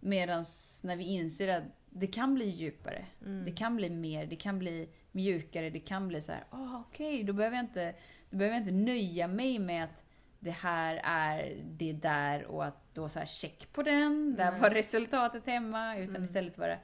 Medan 0.00 0.44
när 0.82 0.96
vi 0.96 1.04
inser 1.04 1.48
att 1.48 1.64
det 1.90 2.06
kan 2.06 2.34
bli 2.34 2.48
djupare, 2.50 3.06
Mm. 3.24 3.44
det 3.44 3.52
kan 3.52 3.76
bli 3.76 3.90
mer, 3.90 4.26
det 4.26 4.36
kan 4.36 4.58
bli 4.58 4.88
mjukare, 5.12 5.70
det 5.70 5.80
kan 5.80 6.08
bli 6.08 6.20
så 6.22 6.32
här, 6.32 6.44
ah, 6.50 6.80
okej, 6.88 7.24
då 7.24 7.32
behöver 7.32 7.56
jag 7.56 7.64
inte, 7.64 7.94
då 8.30 8.36
behöver 8.36 8.56
jag 8.56 8.62
inte 8.62 8.74
nöja 8.92 9.28
mig 9.28 9.58
med 9.58 9.84
att 9.84 10.04
det 10.40 10.50
här 10.50 11.00
är 11.04 11.62
det 11.64 11.92
där 11.92 12.44
och 12.44 12.64
att 12.64 12.94
då 12.94 13.08
så 13.08 13.18
här 13.18 13.26
check 13.26 13.72
på 13.72 13.82
den, 13.82 14.34
där 14.36 14.52
Nej. 14.52 14.60
var 14.60 14.70
resultatet 14.70 15.46
hemma, 15.46 15.96
utan 15.96 16.10
Mm. 16.16 16.24
istället 16.24 16.58
vara 16.58 16.78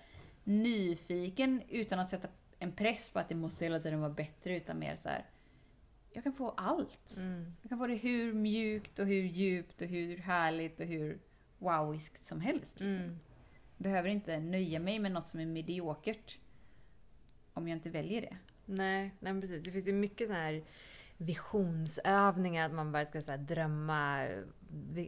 nyfiken 0.45 1.63
utan 1.69 1.99
att 1.99 2.09
sätta 2.09 2.29
en 2.59 2.73
press 2.73 3.11
på 3.11 3.19
att 3.19 3.29
det 3.29 3.35
måste 3.35 3.65
hela 3.65 3.81
tiden 3.81 4.01
vara 4.01 4.11
bättre, 4.11 4.57
utan 4.57 4.79
mer 4.79 4.97
så 4.97 5.09
här, 5.09 5.25
jag 6.13 6.25
kan 6.25 6.33
få 6.33 6.51
allt. 6.51 7.17
Mm. 7.19 7.55
Jag 7.63 7.69
kan 7.69 7.79
få 7.79 7.87
det 7.87 7.95
hur 7.95 8.33
mjukt 8.33 8.99
och 8.99 9.07
hur 9.07 9.23
djupt 9.23 9.83
och 9.83 9.89
hur 9.89 10.17
härligt 10.17 10.81
och 10.81 10.87
hur 10.87 11.19
wowiskt 11.59 12.25
som 12.27 12.41
helst. 12.41 12.81
Liksom. 12.81 13.05
Mm. 13.05 13.19
Behöver 13.77 14.09
inte 14.09 14.39
nöja 14.39 14.81
mig 14.81 14.99
med 14.99 15.13
något 15.13 15.29
som 15.29 15.41
är 15.41 15.47
mediokert 15.47 16.39
om 17.53 17.69
jag 17.69 17.77
inte 17.77 17.91
väljer 17.91 18.21
det. 18.21 18.37
Nej, 18.65 19.11
nej 19.21 19.41
precis. 19.41 19.65
Det 19.65 19.71
finns 19.71 19.89
ju 19.89 19.93
mycket 19.93 20.29
så 20.29 20.35
här 20.35 20.63
visionsövningar. 21.19 22.67
Att 22.67 22.75
man 22.75 22.93
bara 22.93 23.07
ska 23.07 23.23
så 23.23 23.31
här 23.31 23.39
drömma. 23.39 24.27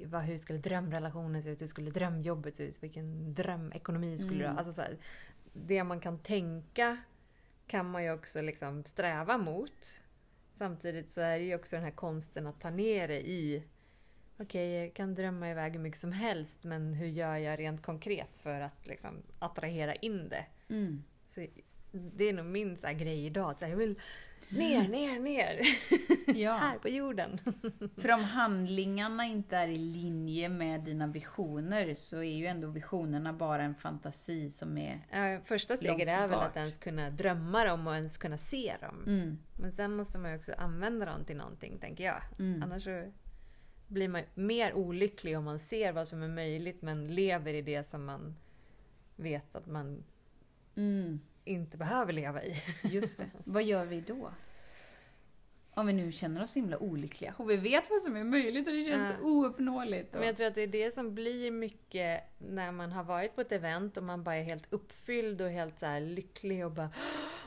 Vad, 0.04 0.22
hur 0.22 0.38
skulle 0.38 0.58
drömrelationen 0.58 1.42
se 1.42 1.50
ut? 1.50 1.62
Hur 1.62 1.66
skulle 1.66 1.90
drömjobbet 1.90 2.56
se 2.56 2.62
ut? 2.62 2.82
Vilken 2.82 3.34
drömekonomi 3.34 4.18
skulle 4.18 4.38
du 4.38 4.44
ha? 4.44 4.50
Mm. 4.50 4.58
Alltså 4.58 4.72
så 4.72 4.82
här, 4.82 4.98
det 5.52 5.84
man 5.84 6.00
kan 6.00 6.18
tänka 6.18 6.96
kan 7.66 7.90
man 7.90 8.04
ju 8.04 8.12
också 8.12 8.40
liksom 8.40 8.84
sträva 8.84 9.38
mot. 9.38 10.00
Samtidigt 10.54 11.10
så 11.10 11.20
är 11.20 11.38
det 11.38 11.44
ju 11.44 11.54
också 11.54 11.76
den 11.76 11.84
här 11.84 11.90
konsten 11.90 12.46
att 12.46 12.60
ta 12.60 12.70
ner 12.70 13.08
det 13.08 13.28
i 13.28 13.64
Okej, 14.38 14.70
jag 14.70 14.94
kan 14.94 15.14
drömma 15.14 15.50
iväg 15.50 15.72
hur 15.72 15.80
mycket 15.80 16.00
som 16.00 16.12
helst 16.12 16.64
men 16.64 16.94
hur 16.94 17.06
gör 17.06 17.36
jag 17.36 17.58
rent 17.58 17.82
konkret 17.82 18.36
för 18.36 18.60
att 18.60 18.86
liksom 18.86 19.22
attrahera 19.38 19.94
in 19.94 20.28
det? 20.28 20.46
Mm. 20.68 21.04
Så 21.28 21.46
det 21.96 22.24
är 22.28 22.32
nog 22.32 22.46
min 22.46 22.76
så 22.76 22.86
grej 22.86 23.26
idag. 23.26 23.58
Så 23.58 23.64
här, 23.64 23.72
jag 23.72 23.78
vill 23.78 24.00
ner, 24.48 24.88
ner, 24.88 25.20
ner. 25.20 25.60
Ja, 26.34 26.52
Här 26.52 26.78
på 26.78 26.88
jorden. 26.88 27.38
för 27.96 28.12
om 28.12 28.24
handlingarna 28.24 29.24
inte 29.24 29.56
är 29.56 29.68
i 29.68 29.76
linje 29.76 30.48
med 30.48 30.80
dina 30.80 31.06
visioner 31.06 31.94
så 31.94 32.16
är 32.16 32.36
ju 32.36 32.46
ändå 32.46 32.68
visionerna 32.68 33.32
bara 33.32 33.62
en 33.62 33.74
fantasi 33.74 34.50
som 34.50 34.78
är... 34.78 35.00
Ja, 35.10 35.40
första 35.44 35.76
steget 35.76 36.08
är 36.08 36.28
väl 36.28 36.38
att 36.38 36.56
ens 36.56 36.78
kunna 36.78 37.10
drömma 37.10 37.64
dem 37.64 37.86
och 37.86 37.94
ens 37.94 38.18
kunna 38.18 38.38
se 38.38 38.76
dem. 38.80 39.04
Mm. 39.06 39.38
Men 39.60 39.72
sen 39.72 39.96
måste 39.96 40.18
man 40.18 40.30
ju 40.30 40.36
också 40.36 40.52
använda 40.58 41.06
dem 41.06 41.24
till 41.24 41.36
någonting, 41.36 41.78
tänker 41.78 42.04
jag. 42.04 42.22
Mm. 42.38 42.62
Annars 42.62 42.84
så 42.84 43.04
blir 43.86 44.08
man 44.08 44.22
mer 44.34 44.74
olycklig 44.74 45.38
om 45.38 45.44
man 45.44 45.58
ser 45.58 45.92
vad 45.92 46.08
som 46.08 46.22
är 46.22 46.28
möjligt 46.28 46.82
men 46.82 47.14
lever 47.14 47.54
i 47.54 47.62
det 47.62 47.88
som 47.88 48.04
man 48.04 48.36
vet 49.16 49.56
att 49.56 49.66
man 49.66 50.04
Mm. 50.76 51.20
Inte 51.46 51.76
behöver 51.76 52.12
leva 52.12 52.42
i. 52.44 52.62
Just 52.82 53.18
det. 53.18 53.26
Vad 53.44 53.62
gör 53.64 53.84
vi 53.84 54.00
då? 54.00 54.30
Om 55.74 55.86
vi 55.86 55.92
nu 55.92 56.12
känner 56.12 56.42
oss 56.42 56.56
himla 56.56 56.78
olyckliga 56.78 57.34
och 57.38 57.50
vi 57.50 57.56
vet 57.56 57.90
vad 57.90 58.02
som 58.02 58.16
är 58.16 58.24
möjligt 58.24 58.66
och 58.68 58.74
det 58.74 58.84
känns 58.84 59.14
Ja. 59.20 59.26
ouppnåeligt. 59.26 60.14
Och... 60.14 60.18
Men 60.18 60.26
jag 60.26 60.36
tror 60.36 60.46
att 60.46 60.54
det 60.54 60.60
är 60.62 60.66
det 60.66 60.94
som 60.94 61.14
blir 61.14 61.50
mycket 61.50 62.22
när 62.38 62.72
man 62.72 62.92
har 62.92 63.04
varit 63.04 63.34
på 63.34 63.40
ett 63.40 63.52
event 63.52 63.96
och 63.96 64.02
man 64.02 64.24
bara 64.24 64.36
är 64.36 64.42
helt 64.42 64.72
uppfylld 64.72 65.40
och 65.42 65.50
helt 65.50 65.78
så 65.78 65.98
lycklig 65.98 66.64
och 66.64 66.72
bara 66.72 66.90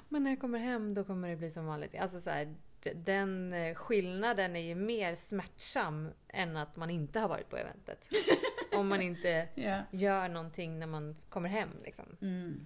Men 0.09 0.23
när 0.23 0.31
jag 0.31 0.39
kommer 0.39 0.59
hem 0.59 0.93
då 0.93 1.03
kommer 1.03 1.29
det 1.29 1.35
bli 1.35 1.51
som 1.51 1.65
vanligt. 1.65 1.95
Alltså 1.99 2.21
så 2.21 2.29
här, 2.29 2.55
den 2.95 3.53
eh, 3.53 3.75
skillnaden 3.75 4.55
är 4.55 4.59
ju 4.59 4.75
mer 4.75 5.15
smärtsam 5.15 6.09
än 6.27 6.57
att 6.57 6.75
man 6.75 6.89
inte 6.89 7.19
har 7.19 7.29
varit 7.29 7.49
på 7.49 7.57
eventet. 7.57 8.07
Om 8.75 8.87
man 8.87 9.01
inte 9.01 9.47
Ja. 9.55 9.81
gör 9.91 10.27
någonting 10.29 10.79
när 10.79 10.87
man 10.87 11.15
kommer 11.29 11.49
hem 11.49 11.69
liksom. 11.83 12.05
Mm. 12.21 12.65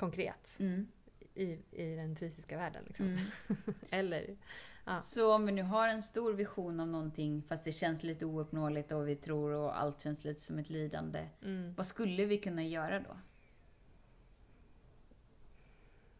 Konkret. 0.00 0.56
Mm. 0.58 0.88
I, 1.34 1.58
i 1.70 1.96
den 1.96 2.16
fysiska 2.16 2.56
världen 2.56 2.84
liksom. 2.86 3.06
Mm. 3.06 3.26
Eller 3.90 4.36
Ja. 4.84 4.94
Så 4.94 5.34
om 5.34 5.46
vi 5.46 5.52
nu 5.52 5.62
har 5.62 5.88
en 5.88 6.02
stor 6.02 6.32
vision 6.32 6.80
av 6.80 6.88
någonting 6.88 7.42
fast 7.42 7.64
det 7.64 7.72
känns 7.72 8.02
lite 8.02 8.26
ouppnåeligt 8.26 8.92
och 8.92 9.08
vi 9.08 9.16
tror 9.16 9.52
och 9.52 9.80
allt 9.80 10.02
känns 10.02 10.24
lite 10.24 10.40
som 10.40 10.58
ett 10.58 10.70
lidande. 10.70 11.28
mm. 11.42 11.74
Vad 11.74 11.86
skulle 11.86 12.26
vi 12.26 12.38
kunna 12.38 12.64
göra 12.64 13.00
då? 13.00 13.16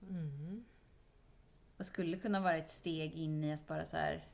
Mm. 0.09 0.65
Vad 1.77 1.87
skulle 1.87 2.19
kunna 2.19 2.41
vara 2.41 2.57
ett 2.57 2.71
steg 2.71 3.15
in 3.15 3.45
i 3.45 3.53
att 3.53 3.67
bara 3.67 3.87
så 3.87 3.97
här. 3.97 4.29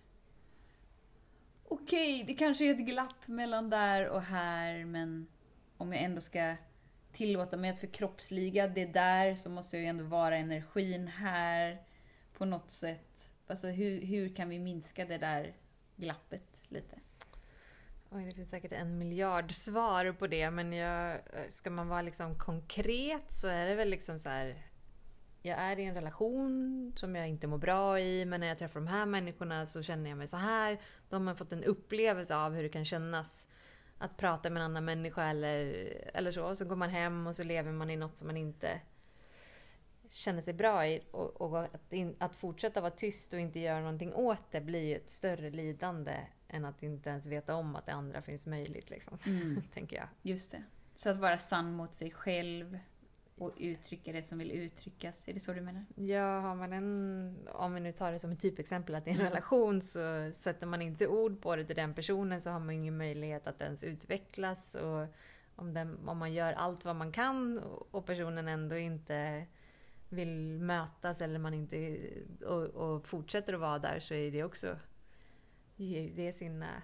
Okej, 1.65 2.25
det 2.27 2.35
kanske 2.35 2.65
är 2.65 2.71
ett 2.75 2.87
glapp 2.87 3.27
mellan 3.27 3.71
där 3.71 4.09
och 4.09 4.23
här, 4.23 4.85
men 4.85 5.27
om 5.77 5.93
jag 5.93 6.03
ändå 6.03 6.21
ska 6.21 6.57
tillåta 7.17 7.57
mig 7.57 7.71
att 7.71 7.79
förkroppsliga 7.79 8.69
det 8.69 8.87
där 8.87 9.35
så 9.35 9.49
måste 9.49 9.77
jag 9.77 9.83
ju 9.83 9.89
ändå 9.89 10.05
vara 10.05 10.37
energin 10.37 11.09
här 11.09 11.83
på 12.33 12.45
något 12.45 12.71
sätt. 12.71 13.31
Alltså 13.47 13.67
hur, 13.67 14.01
hur 14.01 14.35
kan 14.35 14.49
vi 14.49 14.59
minska 14.59 15.05
det 15.05 15.19
där 15.19 15.55
glappet 15.97 16.63
lite? 16.69 16.99
Oj, 18.11 18.25
det 18.25 18.35
finns 18.35 18.51
säkert 18.51 18.73
en 18.73 18.99
miljard 18.99 19.53
svar 19.53 20.13
på 20.13 20.27
det 20.27 20.51
men 20.51 20.73
jag, 20.73 21.21
ska 21.49 21.71
man 21.71 21.89
vara 21.89 22.03
liksom 22.03 22.39
konkret 22.39 23.33
så 23.33 23.49
är 23.49 23.67
det 23.67 23.75
väl 23.75 23.89
liksom 23.89 24.19
så 24.19 24.29
här. 24.29 24.63
Jag 25.43 25.59
är 25.59 25.79
i 25.79 25.85
en 25.85 25.95
relation 25.95 26.93
som 26.97 27.17
jag 27.17 27.29
inte 27.29 27.47
mår 27.47 27.59
bra 27.59 28.01
i 28.01 28.25
men 28.25 28.41
när 28.41 28.47
jag 28.47 28.59
träffar 28.59 28.81
de 28.81 28.87
här 28.87 29.07
människorna 29.07 29.67
så 29.67 29.83
känner 29.83 30.11
jag 30.11 30.19
mig 30.19 30.29
så 30.29 30.37
här. 30.37 30.81
De 31.09 31.27
har 31.27 31.35
fått 31.35 31.53
en 31.53 31.65
upplevelse 31.65 32.37
av 32.37 32.55
hur 32.55 32.63
det 32.63 32.69
kan 32.69 32.85
kännas 32.85 33.47
att 33.99 34.17
prata 34.17 34.51
med 34.51 34.61
en 34.61 34.65
annan 34.71 34.85
människa 34.85 35.25
eller, 35.25 35.65
eller 36.15 36.33
så. 36.33 36.57
Så 36.57 36.65
går 36.65 36.77
man 36.77 36.91
hem 36.91 37.27
och 37.27 37.37
så 37.37 37.43
lever 37.43 37.73
man 37.73 37.91
i 37.91 37.97
något 37.97 38.17
som 38.17 38.27
man 38.27 38.37
inte 38.37 38.81
känner 40.11 40.41
sig 40.43 40.55
bra 40.55 40.87
i. 40.87 41.03
Och, 41.11 41.41
och 41.41 41.65
att, 41.65 41.93
in, 41.93 42.17
att 42.19 42.37
fortsätta 42.37 42.81
vara 42.81 42.91
tyst 42.91 43.33
och 43.33 43.41
inte 43.41 43.61
göra 43.61 43.81
någonting 43.81 44.15
åt 44.15 44.51
det 44.51 44.61
blir 44.61 44.97
ett 44.97 45.11
större 45.11 45.51
lidande 45.51 46.17
än 46.49 46.65
att 46.65 46.83
inte 46.83 47.11
ens 47.11 47.27
veta 47.27 47.55
om 47.55 47.77
att 47.77 47.87
det 47.87 47.93
andra 47.93 48.23
finns 48.23 48.47
möjligt. 48.47 48.91
Liksom, 48.91 49.19
Mm. 49.27 49.63
tänker 49.75 49.97
jag. 49.97 50.09
Just 50.23 50.51
det. 50.51 50.63
Så 50.95 51.11
att 51.11 51.17
vara 51.17 51.39
sann 51.39 51.73
mot 51.73 51.95
sig 51.95 52.11
själv 52.11 52.79
och 53.39 53.55
uttrycka 53.59 54.13
det 54.13 54.23
som 54.23 54.39
vill 54.39 54.51
uttryckas. 54.51 55.29
Är 55.29 55.33
det 55.35 55.41
så 55.41 55.53
du 55.53 55.61
menar? 55.61 55.85
Ja, 55.95 56.41
har 56.41 56.55
man 56.55 56.73
en, 56.73 57.49
om 57.53 57.75
vi 57.75 57.81
nu 57.81 57.93
tar 57.93 58.13
det 58.13 58.19
som 58.19 58.33
ett 58.33 58.41
typexempel, 58.41 58.95
att 58.95 59.05
är 59.11 59.15
en 59.15 59.21
Mm. 59.21 59.33
relation 59.33 59.81
så 59.83 60.31
sätter 60.35 60.67
man 60.67 60.83
inte 60.83 61.07
ord 61.07 61.41
på 61.43 61.57
det 61.57 61.65
till 61.65 61.77
den 61.77 61.95
personen 61.95 62.41
så 62.41 62.51
har 62.51 62.59
man 62.61 62.71
ingen 62.71 62.97
möjlighet 62.97 63.47
att 63.47 63.61
ens 63.61 63.85
utvecklas. 63.85 64.75
Och 64.75 65.07
om, 65.57 65.75
den, 65.75 66.09
om 66.09 66.19
man 66.19 66.33
gör 66.33 66.53
allt 66.53 66.85
vad 66.85 66.97
man 66.97 67.13
kan 67.13 67.59
och- 67.59 68.07
personen 68.07 68.49
ändå 68.49 68.77
inte 68.77 69.47
vill 70.09 70.59
mötas 70.61 71.21
eller 71.21 71.39
man 71.39 71.55
inte 71.55 71.99
och, 72.47 72.63
och 72.63 73.07
fortsätter 73.07 73.53
att 73.53 73.61
vara 73.61 73.79
där 73.79 74.01
så 74.01 74.15
är 74.15 74.31
det 74.31 74.45
också 74.45 74.79
det 76.15 76.33
sina 76.33 76.83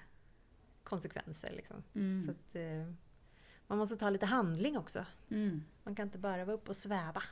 konsekvenser. 0.83 1.53
Liksom. 1.57 1.83
Mm. 1.95 2.23
Så 2.23 2.31
att, 2.31 2.57
eh, 2.57 2.93
man 3.73 3.79
måste 3.79 3.97
ta 3.97 4.11
lite 4.11 4.27
handling 4.27 4.79
också. 4.79 5.05
Mm. 5.31 5.65
Man 5.85 5.95
kan 5.95 6.07
inte 6.07 6.19
bara 6.19 6.45
vara 6.45 6.57
uppe 6.57 6.69
och 6.71 6.77
sväva. 6.77 7.23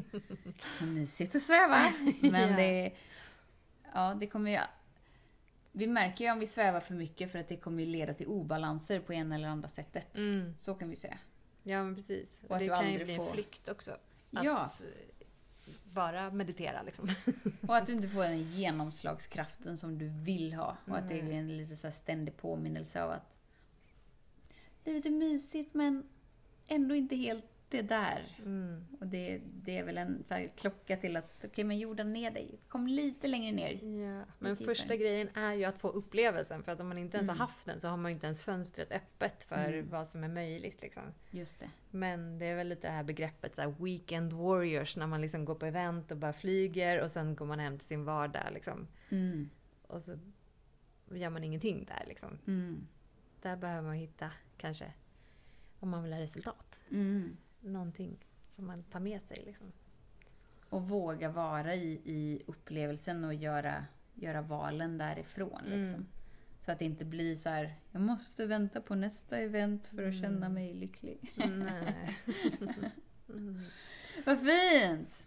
Mysigt 0.82 1.34
att 1.34 1.42
sväva. 1.42 1.92
Men 2.20 2.50
Ja. 2.50 2.56
det... 2.56 2.92
Ja, 3.94 4.14
det 4.20 4.26
kommer 4.26 4.50
ju... 4.50 4.58
Vi 5.72 5.86
märker 5.86 6.24
ju 6.24 6.30
om 6.32 6.38
vi 6.38 6.46
svävar 6.46 6.80
för 6.80 6.94
mycket 6.94 7.32
för 7.32 7.38
att 7.38 7.48
det 7.48 7.56
kommer 7.56 7.82
ju 7.82 7.88
leda 7.88 8.14
till 8.14 8.26
obalanser 8.26 9.00
på 9.00 9.12
en 9.12 9.32
eller 9.32 9.48
andra 9.48 9.68
sättet. 9.68 10.16
Mm. 10.18 10.54
Så 10.58 10.74
kan 10.74 10.90
vi 10.90 10.96
säga. 10.96 11.18
Ja 11.62 11.84
men 11.84 11.94
precis. 11.94 12.40
Och 12.48 12.54
att 12.54 12.58
det 12.58 12.64
du 12.64 12.70
kan 12.70 12.80
ju 12.84 12.88
aldrig 12.90 13.06
bli 13.06 13.16
får- 13.16 13.26
en 13.26 13.32
flykt 13.32 13.68
också. 13.68 13.90
Att 14.32 14.44
Ja. 14.44 14.70
bara 15.84 16.30
meditera 16.30 16.82
liksom. 16.82 17.08
Och 17.68 17.76
att 17.76 17.86
du 17.86 17.92
inte 17.92 18.08
får 18.08 18.22
den 18.22 18.42
genomslagskraften 18.42 19.76
som 19.78 19.98
du 19.98 20.08
vill 20.08 20.52
ha. 20.54 20.76
Och 20.86 20.96
att 20.98 21.08
det 21.08 21.20
är 21.20 21.32
en 21.32 21.56
lite 21.56 21.76
så 21.76 21.90
ständig 21.90 22.36
påminnelse 22.36 23.02
av 23.02 23.10
att 23.10 23.31
livet 24.84 25.06
är 25.06 25.10
mysigt 25.10 25.74
men 25.74 26.04
ändå 26.66 26.94
inte 26.94 27.16
helt 27.16 27.44
det 27.68 27.82
där. 27.82 28.36
Mm. 28.38 28.84
Och 29.00 29.06
det, 29.06 29.40
det 29.62 29.78
är 29.78 29.84
väl 29.84 29.98
en 29.98 30.24
så 30.24 30.46
klocka 30.56 30.96
till 30.96 31.16
att, 31.16 31.44
okej 31.44 31.64
men 31.64 31.78
jorda 31.78 32.04
ner 32.04 32.30
dig. 32.30 32.58
Kom 32.68 32.86
lite 32.86 33.28
längre 33.28 33.52
ner. 33.52 33.72
Ja. 34.02 34.24
Men 34.38 34.56
första 34.56 34.96
grejen 34.96 35.28
är 35.34 35.52
ju 35.54 35.64
att 35.64 35.78
få 35.78 35.88
upplevelsen. 35.88 36.62
För 36.62 36.72
att 36.72 36.80
om 36.80 36.88
man 36.88 36.98
inte 36.98 37.16
ens 37.16 37.28
Mm. 37.28 37.38
har 37.38 37.46
haft 37.46 37.66
den 37.66 37.80
så 37.80 37.88
har 37.88 37.96
man 37.96 38.10
ju 38.10 38.14
inte 38.14 38.26
ens 38.26 38.42
fönstret 38.42 38.92
öppet 38.92 39.44
för 39.44 39.72
Mm. 39.72 39.88
vad 39.90 40.08
som 40.08 40.24
är 40.24 40.28
möjligt. 40.28 40.82
Liksom. 40.82 41.02
Just 41.30 41.60
det. 41.60 41.70
Men 41.90 42.38
det 42.38 42.46
är 42.46 42.56
väl 42.56 42.68
lite 42.68 42.86
det 42.86 42.92
här 42.92 43.02
begreppet 43.04 43.54
så 43.54 43.60
här, 43.62 43.74
weekend 43.78 44.32
warriors. 44.32 44.96
När 44.96 45.06
man 45.06 45.20
liksom 45.20 45.44
går 45.44 45.54
på 45.54 45.66
event 45.66 46.10
och 46.10 46.16
bara 46.16 46.32
flyger 46.32 47.00
och 47.02 47.10
sen 47.10 47.36
går 47.36 47.46
man 47.46 47.58
hem 47.58 47.78
till 47.78 47.86
sin 47.88 48.04
vardag. 48.04 48.46
Liksom. 48.52 48.86
Mm. 49.10 49.50
Och 49.82 50.02
så 50.02 50.18
gör 51.10 51.30
man 51.30 51.44
ingenting 51.44 51.84
där. 51.84 52.04
Liksom. 52.08 52.38
Där 53.42 53.56
behöver 53.56 53.82
man 53.82 53.94
hitta 53.96 54.30
kanske, 54.56 54.92
om 55.80 55.90
man 55.90 56.02
vill 56.02 56.12
ha 56.12 56.20
resultat, 56.20 56.80
Mm. 56.90 57.36
någonting 57.60 58.18
som 58.48 58.66
man 58.66 58.82
tar 58.82 59.00
med 59.00 59.22
sig. 59.22 59.42
Liksom. 59.46 59.72
Och 60.68 60.88
våga 60.88 61.28
vara 61.28 61.74
i, 61.74 62.00
i 62.04 62.42
upplevelsen 62.46 63.24
och 63.24 63.34
göra, 63.34 63.86
göra 64.14 64.42
valen 64.42 64.98
därifrån. 64.98 65.60
Mm. 65.66 65.80
Liksom. 65.82 66.06
Så 66.60 66.72
att 66.72 66.78
det 66.78 66.84
inte 66.84 67.04
blir 67.04 67.36
så 67.36 67.48
här, 67.48 67.74
jag 67.90 68.02
måste 68.02 68.46
vänta 68.46 68.80
på 68.80 68.94
nästa 68.94 69.38
event 69.38 69.86
för 69.86 70.08
att 70.08 70.14
känna 70.14 70.46
Mm. 70.46 70.52
mig 70.54 70.74
lycklig. 70.74 71.32
Nej. 71.36 72.18
Mm. 73.28 73.60
Vad 74.26 74.38
fint! 74.40 75.26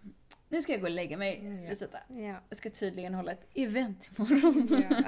Nu 0.49 0.62
ska 0.62 0.71
jag 0.71 0.82
gå 0.82 0.88
och 0.88 0.91
lägga 0.91 1.17
mig, 1.17 1.39
Mm, 1.39 1.63
ja. 1.63 1.73
Ja. 2.10 2.39
Jag 2.49 2.58
ska 2.58 2.69
tydligen 2.69 3.13
hålla 3.13 3.32
ett 3.32 3.47
event 3.54 4.10
imorgon. 4.17 4.67
Ja. 4.89 5.04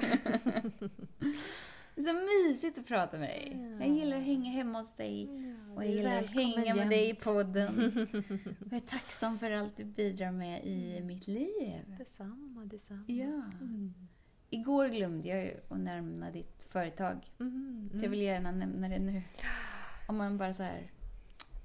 Det 1.98 2.02
är 2.02 2.14
så 2.14 2.48
mysigt 2.50 2.78
att 2.78 2.86
prata 2.86 3.18
med 3.18 3.30
dig. 3.30 3.52
Ja. 3.80 3.86
Jag 3.86 3.96
gillar 3.96 4.18
att 4.18 4.24
hänga 4.24 4.52
hemma 4.52 4.80
hos 4.80 4.96
dig. 4.96 5.30
Och 5.76 5.84
jag 5.84 5.92
gillar 5.92 6.24
att 6.24 6.30
hänga 6.30 6.76
med 6.76 6.90
dig 6.90 7.04
i 7.04 7.08
jämt. 7.08 7.24
podden. 7.24 7.68
Och 7.68 8.72
jag 8.72 8.78
är 8.78 8.88
tacksam 8.88 9.40
för 9.40 9.52
allt 9.52 9.78
du 9.78 9.84
bidrar 9.84 10.32
med 10.32 10.66
i 10.66 11.02
mitt 11.02 11.28
liv. 11.28 11.96
Detsamma, 11.98 12.66
detsamma. 12.66 13.04
Ja. 13.08 13.42
Mm. 13.62 13.94
Igår 14.50 14.88
glömde 14.88 15.28
jag 15.28 15.44
ju 15.44 15.54
att 15.70 15.80
nämna 15.80 16.32
ditt 16.32 16.64
företag. 16.70 17.18
Mm. 17.40 17.90
Så 17.94 18.06
jag 18.06 18.10
vill 18.10 18.22
gärna 18.22 18.52
nämna 18.52 18.90
det 18.90 19.00
nu. 19.00 19.22
Om 20.08 20.18
man 20.18 20.38
bara 20.38 20.54
så 20.54 20.64
här... 20.64 20.92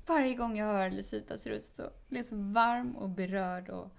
Varje 0.06 0.34
gång 0.34 0.56
jag 0.56 0.66
hör 0.66 0.90
Lucitas 0.90 1.46
röst 1.46 1.76
så 1.76 1.90
blir 2.08 2.18
jag 2.18 2.26
så 2.26 2.36
varm 2.36 2.96
och 2.96 3.08
berörd. 3.08 3.68
Och 3.68 3.96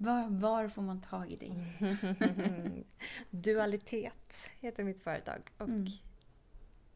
var, 0.00 0.28
var 0.28 0.68
får 0.68 0.82
man 0.82 1.00
tag 1.00 1.30
i 1.32 1.36
dig? 1.36 1.54
Dualitet 3.30 4.44
heter 4.60 4.84
mitt 4.84 5.00
företag. 5.00 5.42
Och 5.58 5.68
Mm. 5.68 5.86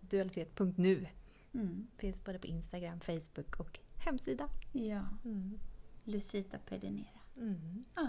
dualitet.nu 0.00 1.06
Mm. 1.54 1.86
finns 1.98 2.24
både 2.24 2.38
på 2.38 2.46
Instagram, 2.46 3.00
Facebook 3.00 3.60
och 3.60 3.78
hemsida. 4.04 4.48
Ja, 4.72 5.02
Mm. 5.24 5.58
Lucita 6.04 6.58
Pedinera. 6.58 7.08
Mm. 7.36 7.84
Ja. 7.96 8.08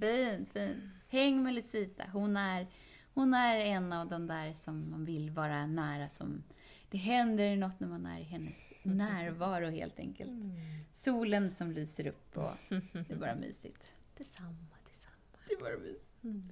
Fint, 0.00 0.48
fint. 0.52 0.82
Häng 1.08 1.42
med 1.42 1.54
Lucita. 1.54 2.04
Hon 2.12 2.36
är, 2.36 2.66
hon 3.14 3.34
är 3.34 3.56
en 3.58 3.92
av 3.92 4.08
de 4.08 4.26
där 4.26 4.52
som 4.52 4.90
man 4.90 5.04
vill 5.04 5.30
vara 5.30 5.66
nära. 5.66 6.08
Som, 6.08 6.42
det 6.90 6.98
händer 6.98 7.56
något 7.56 7.80
när 7.80 7.88
man 7.88 8.06
är 8.06 8.20
i 8.20 8.22
hennes 8.22 8.72
närvaro 8.86 9.70
helt 9.70 9.98
enkelt. 9.98 10.30
Mm. 10.30 10.52
Solen 10.92 11.50
som 11.50 11.72
lyser 11.72 12.06
upp 12.06 12.36
och 12.36 12.50
det 12.68 13.10
är 13.10 13.16
bara 13.16 13.34
mysigt. 13.34 13.94
Detsamma, 14.16 14.76
detsamma. 14.84 15.38
Det 15.48 15.54
är 15.54 15.60
bara 15.60 15.78
mysigt. 15.78 16.24
Mm. 16.24 16.48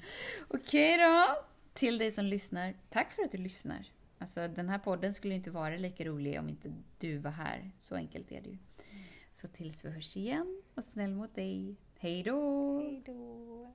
Okej 0.49 0.99
då! 0.99 1.44
Till 1.73 1.99
dig 1.99 2.12
som 2.12 2.25
lyssnar, 2.27 2.75
tack 2.90 3.12
för 3.12 3.23
att 3.23 3.33
du 3.33 3.38
lyssnar. 3.38 3.87
Alltså 4.18 4.49
den 4.49 4.68
här 4.68 4.79
podden 4.79 5.14
skulle 5.14 5.35
inte 5.35 5.51
vara 5.51 5.77
lika 5.77 6.05
rolig 6.05 6.40
om 6.40 6.49
inte 6.49 6.73
du 6.99 7.18
var 7.18 7.31
här. 7.31 7.70
Så 7.81 7.94
enkelt 7.94 8.33
är 8.33 8.40
det 8.40 8.49
ju. 8.49 8.59
Så 9.35 9.49
tills 9.49 9.85
vi 9.85 9.90
hörs 9.90 10.16
igen, 10.16 10.62
var 10.75 10.83
snäll 10.83 11.11
mot 11.11 11.35
dig. 11.35 11.77
Hej 11.99 12.23
då! 12.23 12.79
Hej 12.81 13.03
då. 13.07 13.75